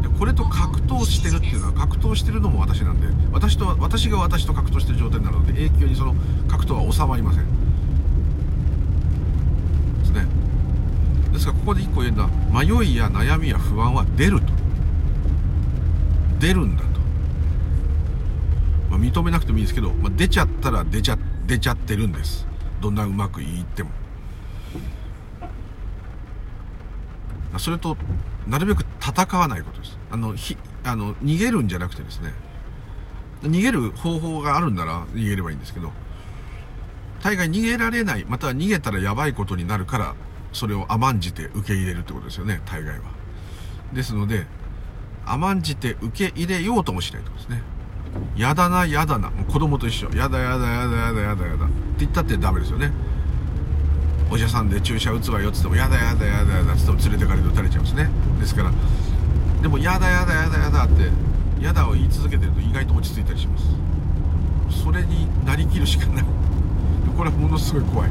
[0.03, 6.14] でこれと格闘してるっていうのは格闘してるのも私なんで私と私が私と格闘してる状態なので永久にその
[6.49, 7.45] 格闘は収まりません。
[10.01, 10.26] ですね。
[11.32, 14.53] ですからここで一個言えるのは迷いや悩みや不安は出ると。
[16.45, 17.01] 出るんだと、
[18.90, 21.14] まあ、認めなくてもいいですけど、まあ、出ちゃったら出ちゃ
[21.47, 22.47] 出ちゃってるんです。
[22.80, 23.90] どんなうまく言っても。
[27.59, 27.97] それと
[28.47, 29.99] なるべく戦わないことです。
[30.11, 32.32] あのひあの逃げるんじゃなくてですね。
[33.42, 35.92] 逃げる方法があるんなら逃げればいいんですけど。
[37.22, 40.14] 大概逃げられないまたは逃げたらやばいことになるから
[40.53, 43.05] それを甘んじて受け入れるってことですよね大概は。
[43.95, 44.47] ですので
[45.24, 47.62] 甘んじて受け入れようともしないってことですね。
[48.37, 49.31] やだなやだな。
[49.31, 50.09] もう子供と一緒。
[50.11, 51.67] やだやだやだやだやだやだ。
[51.67, 52.91] って言ったってダメですよね。
[54.31, 58.09] お医者さんで注射打つわよっつってもやだやだやだやだっつっても連れてかれて打たれちゃうんですね。
[58.41, 58.73] ですから
[59.62, 61.11] でもやだやだやだやだって
[61.62, 64.83] やだを言い続けてると意外と落ち着いたりします。
[64.83, 66.25] それになりきるしかない。
[67.17, 68.11] これはものすごい怖い。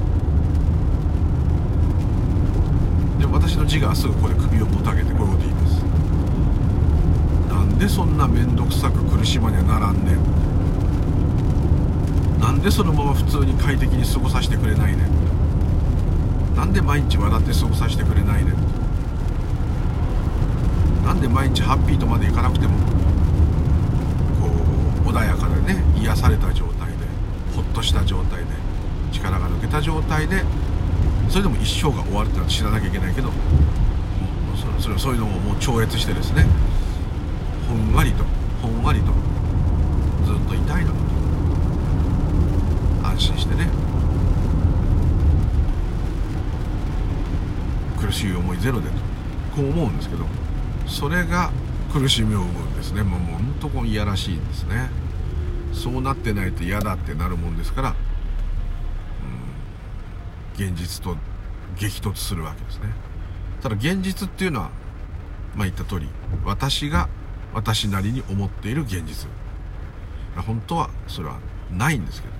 [3.19, 5.42] で私の自我はすぐここで首をもたげてこういうこと
[7.83, 10.17] でそんな面倒くさく苦しまにはならんねん。
[12.39, 16.55] なんでそのまま普通に快適に過ごさせてくれないねん。
[16.55, 18.55] なんで毎日笑って過ごさせてくれないねん。
[21.03, 22.77] なんで毎日ハッピーとまでいかなくても
[24.39, 24.47] こ
[25.05, 26.95] う穏やかでね癒された状態で
[27.53, 28.45] ほっとした状態で
[29.11, 30.41] 力が抜けた状態で
[31.27, 33.29] それでも一生が終わるってのは知らなきゃいけないけど
[34.79, 36.45] それそういうのをもう超越してですね
[37.73, 38.23] ほんわりと
[38.61, 39.11] ほんわりと
[40.25, 40.91] ずっといたいな。
[40.91, 40.97] と
[43.07, 43.67] 安心してね。
[47.99, 48.95] 苦しい思いゼロでと。
[49.55, 50.25] こう思うんですけど
[50.87, 51.51] それが
[51.91, 53.01] 苦しみを生むんですね。
[53.01, 54.91] もう本当こいやらしいんですね。
[55.73, 57.95] そうなってないと嫌だってなるもんですから、
[60.57, 61.17] うん、現実と
[61.75, 62.89] 激突するわけですね。
[63.63, 64.69] ただ現実っていうのは
[65.55, 66.07] まあ言った通り
[66.45, 67.09] 私が
[67.53, 69.29] 私なりに思っている現実。
[70.35, 71.39] 本当はそれは
[71.71, 72.33] ないんですけど。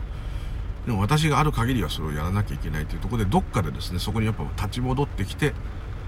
[0.86, 5.54] でも私がある限りはそれをやらなきゃいけないというところでどっかでですねそこにやっぱ立ち戻ってきて、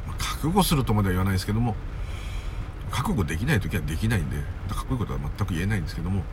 [0.06, 1.76] ま、覚悟するとまでは言わないですけども
[2.92, 4.38] 覚悟できない時はできないんで
[4.70, 6.24] かっこいいことは全く言えないんですけども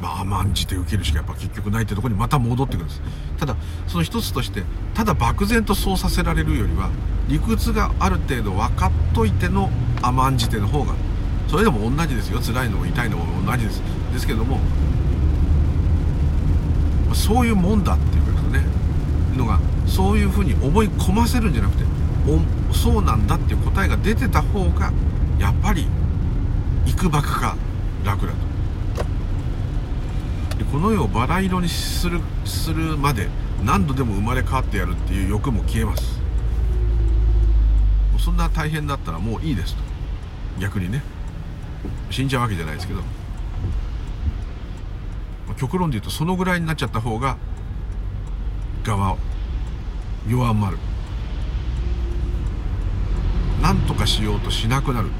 [0.00, 3.02] まあ甘んじて受けるしかやっぱ結局ないってとこにまた戻ってくるんです。
[3.38, 4.62] ただその一つとして
[4.94, 6.90] ただ漠然とそうさせられるよりは
[7.28, 9.70] 理屈がある程度分かっといての
[10.02, 10.94] 甘んじての方が
[11.48, 12.40] それでも同じですよ。
[12.40, 13.82] 辛いのも痛いのも同じです。
[14.12, 14.58] ですけども
[17.14, 18.64] そういうもんだっていうかですね。
[19.36, 21.84] のがそういうふうに思い込ませるんじゃなくて
[22.26, 24.92] おそうなんだっていう答えが出てた方が
[25.38, 25.86] やっぱり
[26.86, 27.56] いくばくか
[28.04, 28.55] 楽だと。
[30.58, 33.28] でこの世をバラ色にするするまで
[33.64, 36.20] 何度でも生まれ変わってやるっていう欲も消えます。
[38.18, 39.82] そんな大変だったらもういいですと。
[40.60, 41.02] 逆にね。
[42.10, 43.02] 死んじゃうわけじゃないですけど。
[45.56, 47.36] 極論で言うとそのぐらいになっちゃった方が
[48.84, 49.16] 側
[50.28, 50.78] 弱まる。
[53.62, 55.10] 何とかしようとしなくなる。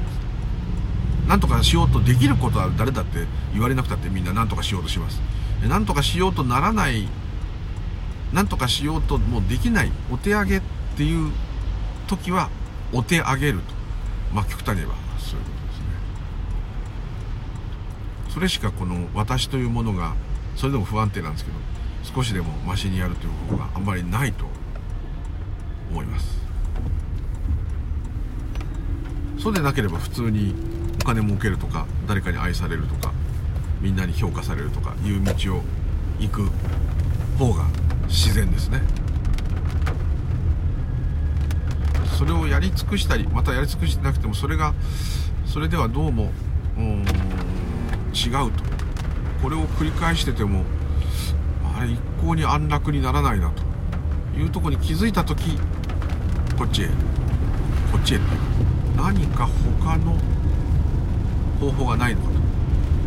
[1.27, 5.21] 何とかしようとできることは誰だって言われなくたってみんな何とかしようとします。
[5.67, 7.07] 何とかしようとならない
[8.33, 10.61] 何とかしようともうできないお手上げっ
[10.95, 11.31] ていう
[12.07, 12.49] 時は
[12.93, 13.73] お手上げると。
[14.33, 15.85] まあ極端に言えばそういうことですね。
[18.29, 20.15] それしかこの私というものが
[20.55, 21.57] それでも不安定なんですけど
[22.03, 24.45] 少しでもマシにやるという方法があんまりないと
[25.91, 26.37] 思います。
[29.39, 30.55] そうでなければ普通に
[31.07, 33.13] 金儲けるとか誰かに愛されるとか
[33.79, 35.63] みんなに評価されるとかいう道を
[36.19, 36.49] 行く
[37.39, 37.65] 方が
[38.07, 38.81] 自然ですね。
[42.17, 44.73] それをやり尽くしたりまたやり尽くしてなくてもそれが
[45.45, 46.31] それではどうも
[46.77, 47.05] うん
[48.13, 48.63] 違うと。
[49.41, 50.65] これを繰り返してても
[51.77, 53.63] あれ一向に安楽にならないなと。
[54.37, 55.57] いうとこに気づいた時
[56.57, 58.25] こっちへこっちへって。
[58.97, 59.47] 何か
[59.81, 60.17] 他の
[61.57, 62.29] 方法がないのか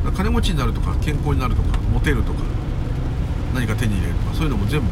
[0.05, 2.41] と金持ちになるとか健康になるとかモテるとか
[3.55, 4.87] 何か手に入れるとかそういうのも全部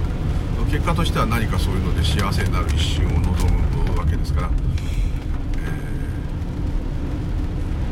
[0.70, 4.50] 結果としては何かそういうので幸せになる一瞬を望むわけですから、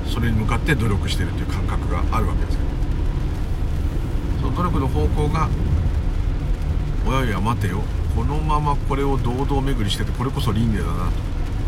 [0.05, 2.59] えー、それに向かって努力してるという感覚があるわけです
[4.41, 5.49] その努力の方向が
[7.07, 7.83] 「おやおや待てよ。
[8.17, 11.13] このままこれを堂々巡りしててこれこそ輪廻だなと。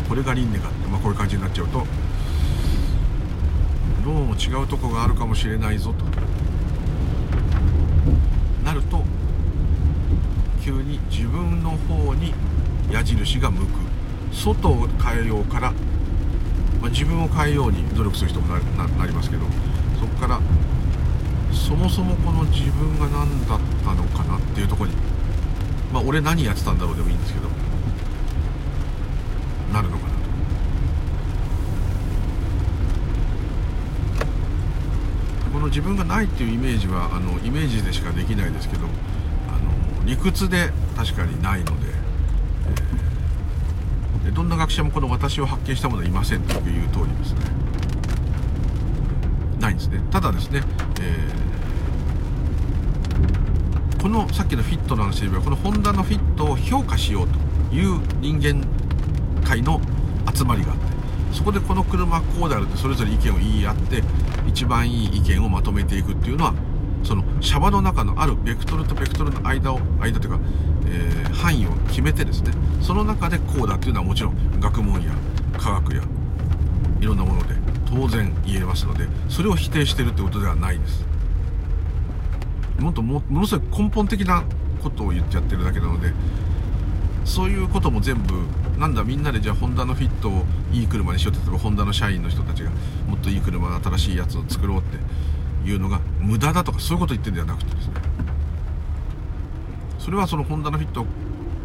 [0.09, 1.85] これが輪廻かって、まあ、こういう感じになっちゃうと
[4.09, 6.03] どうも違うとこがあるかもしれないぞと。
[8.65, 9.03] なると
[10.63, 12.33] 急に自分の方に
[12.91, 13.89] 矢印が向く。
[14.31, 15.71] 外を変えようから、
[16.81, 19.43] まあ、自分を変えように努力する人もなりますけど
[19.99, 20.39] そこから
[21.51, 24.93] そもそもこの自分が何だったのかなっていうとこに
[25.91, 27.47] まあ俺何やってたんだろうでもいいんですけど
[29.73, 30.19] なるのかなと
[35.51, 38.87] この自分がないっていうイメージはあのイメージでしかできないですけどあ
[39.99, 41.87] の理屈で確かにないので,、
[44.19, 47.39] えー、でどんな学者もこの私を発見した者はいませんという通りですね。
[49.59, 50.01] ないんですね。
[50.09, 50.61] ただですね、
[51.01, 51.49] えー
[54.01, 57.27] このさっきのフィットの話で言えばこのホンダのフィットを評価しよう
[57.69, 58.65] という人間
[59.43, 59.81] 界の
[60.33, 60.85] 集まりがあって
[61.33, 64.01] そこでこの車はこうであるってそれぞれ意見を言い合って
[64.49, 66.53] 一番いい意見をまとめていくっていうのは
[67.03, 70.39] そのシャバの中のあるベクトルとベクトルの間を間というか、
[70.87, 75.11] えー、範囲を決めてですねその中でこうだっていうのはもちろん学問や
[75.57, 76.03] 科学や
[76.99, 81.05] いろんなもので当然言えますのでそれを否定してるってことではないです。
[82.79, 84.43] もっとものすごい根本的な
[84.81, 86.13] ことを言ってやってるだけなので
[87.25, 88.35] そういうことも全部
[88.79, 92.69] なんだみんなでじゃあホンダのフィットをいい車にしようって例えばホンダの社員の人たちが
[93.07, 97.93] もっといい車新しいやつを作ろうっていうのが無駄だとかそういうこと言ってるんではなくてですね。
[99.99, 101.05] それはそのホンダのフィットっ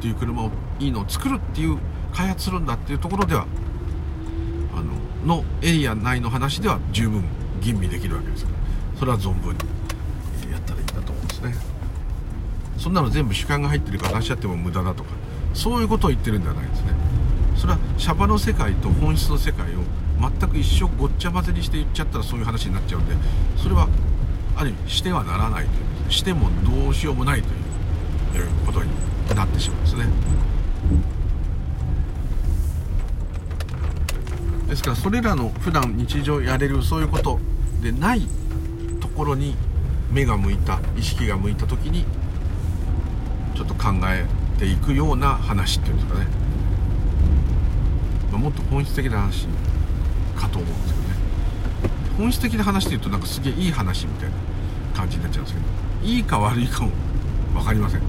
[0.00, 0.50] ていう車を
[0.80, 1.78] いいのを作るっていう
[2.12, 3.46] 開発するんだっていうところでは
[4.74, 4.82] あ
[5.26, 7.24] ののエリア内の話では十分
[7.60, 11.54] 吟味できるわけですからそれは存分にやったらいいんだと思うんですね。
[12.76, 15.10] そんなの全部主観が入ってるから話し合っても無駄だとか
[15.54, 17.03] そういうことを言ってるんではないですね。
[17.57, 19.80] それはシャバの世界と本質の世界を
[20.20, 23.14] 全く一緒ごっちゃ混ぜにして言っちゃったらそういう話になっちゃうんで
[23.57, 23.88] それは
[24.57, 25.94] ある意味してはならないという。
[26.09, 27.48] してもどうしようもないと
[28.38, 28.90] いうことに
[29.34, 30.05] なってしまうんですね。
[34.68, 37.38] ですからそれらの普段日常やれるそういうこと
[37.82, 38.22] でない
[39.00, 39.57] ところに
[40.11, 42.05] 目が向いた意識が向いた時に
[43.55, 44.26] ちょっと考え
[44.59, 46.26] ていくような話っていうんですかね、
[48.45, 49.47] もっと本質的な話
[50.36, 51.14] かと思うんですけどね。
[52.18, 54.34] 本質的な話っていうとなんかすげえいい話みたいな
[54.95, 55.61] 感じになっちゃうんですけ
[56.07, 56.90] どいいか悪いかも
[57.55, 58.03] 分かりません。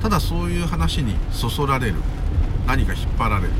[0.00, 1.96] ただそういう話にそそられる
[2.66, 3.50] 何か引っ張られる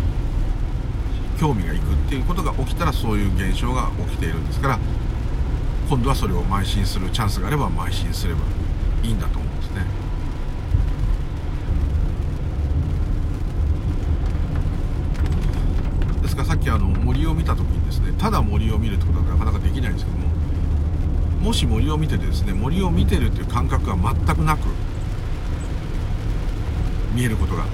[1.38, 4.78] 興味がいくっていうことが起きたらそういう現象が起きているんですから
[5.90, 8.40] 今度はそれを邁進するチャンスがあれば邁進すれば
[9.02, 9.54] いいんだと思うん
[16.34, 16.54] ですか？
[16.54, 20.28] さっきあの森を見た時にですねただ森を見るってことはなかなかできないんですけども
[21.40, 24.66] もし森を見ててですね森を見てるっていう感覚が全くなく
[27.14, 27.64] 見えることが、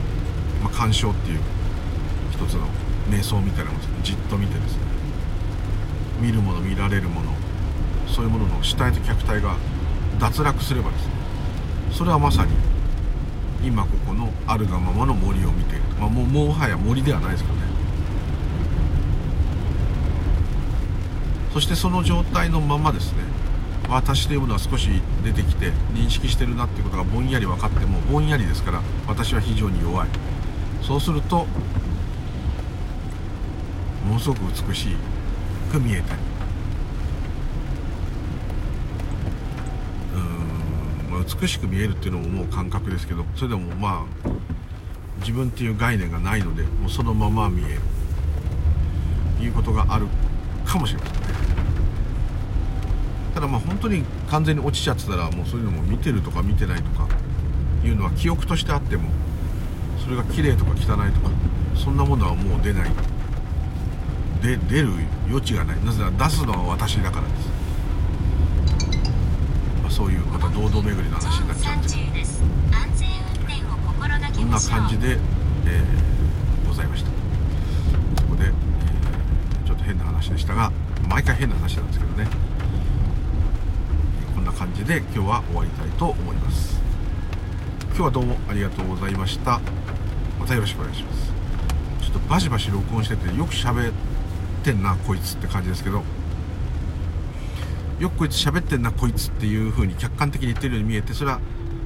[0.63, 1.41] まあ、鑑賞っていう
[2.33, 2.67] 一つの
[3.09, 3.91] 瞑想みたいなものです。
[3.91, 4.83] ねじっと見てですね
[6.21, 7.33] 見るもの見られるもの
[8.07, 9.57] そういうものの主体と客体が
[10.19, 11.13] 脱落すればですね
[11.93, 12.53] それはまさに
[13.63, 17.63] 今ここのあるがままの森を見ている、まあ、もうもはや森ではないですけどね
[21.53, 23.19] そしてその状態のままですね
[23.89, 24.89] 私というものは少し
[25.25, 30.09] 出てきて認識してるなっていうことがぼんやり分かってもぼんやりですから私は非常に弱い。
[30.83, 31.47] そうすると
[34.07, 34.89] ものすごく美し
[35.71, 36.21] く見えたり。
[40.15, 44.31] うーん美しく見えるっていうのももう感覚ですけどそれでもまあ
[45.21, 47.81] 自分っていう概念がないのでもうそのまま見える。
[49.43, 50.07] いうことがある
[50.65, 51.20] かもしれません
[53.41, 57.09] ただまあ本当に完全に落ちちゃってたらもうそういうのも見てるとか見てないとか
[57.83, 59.09] いうのは記憶としてあっても
[60.05, 61.31] それが綺麗とか汚いとか
[61.75, 62.91] そんなものはもう出ない。
[64.43, 64.91] で出る
[65.27, 65.85] 余地がない。
[65.85, 67.49] なぜなら出すのは私だからです、
[69.83, 71.89] まあ、そういうまた堂々巡りの話になっちゃうんで。
[71.89, 72.43] す
[74.37, 77.11] こんな感じで、えー、ございました。
[78.21, 80.71] そこで、えー、ちょっと変な話でしたが
[81.09, 82.50] 毎回変な話なんですけどね。
[84.61, 86.79] 感じで今日は終わりたいと思います。
[87.87, 89.59] 今日はどうもありがとうございました。
[90.39, 91.33] またよろしくお願いします。
[92.03, 93.93] ちょっとバシバシ録音しててよく喋っ
[94.63, 96.03] てんなこいつって感じですけど。
[98.01, 101.41] よくこいつ喋ってんなこいつっていう風に客観的に言ってるように見えてそれは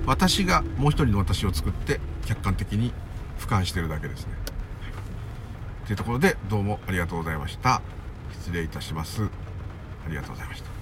[0.05, 2.93] 私がもう一人の私を作って客観的に
[3.39, 4.33] 俯瞰してるだけですね。
[5.87, 7.81] というところでどうもありがとうございました。
[8.33, 9.23] 失礼いたします。
[9.23, 9.29] あ
[10.09, 10.74] りがとうございました。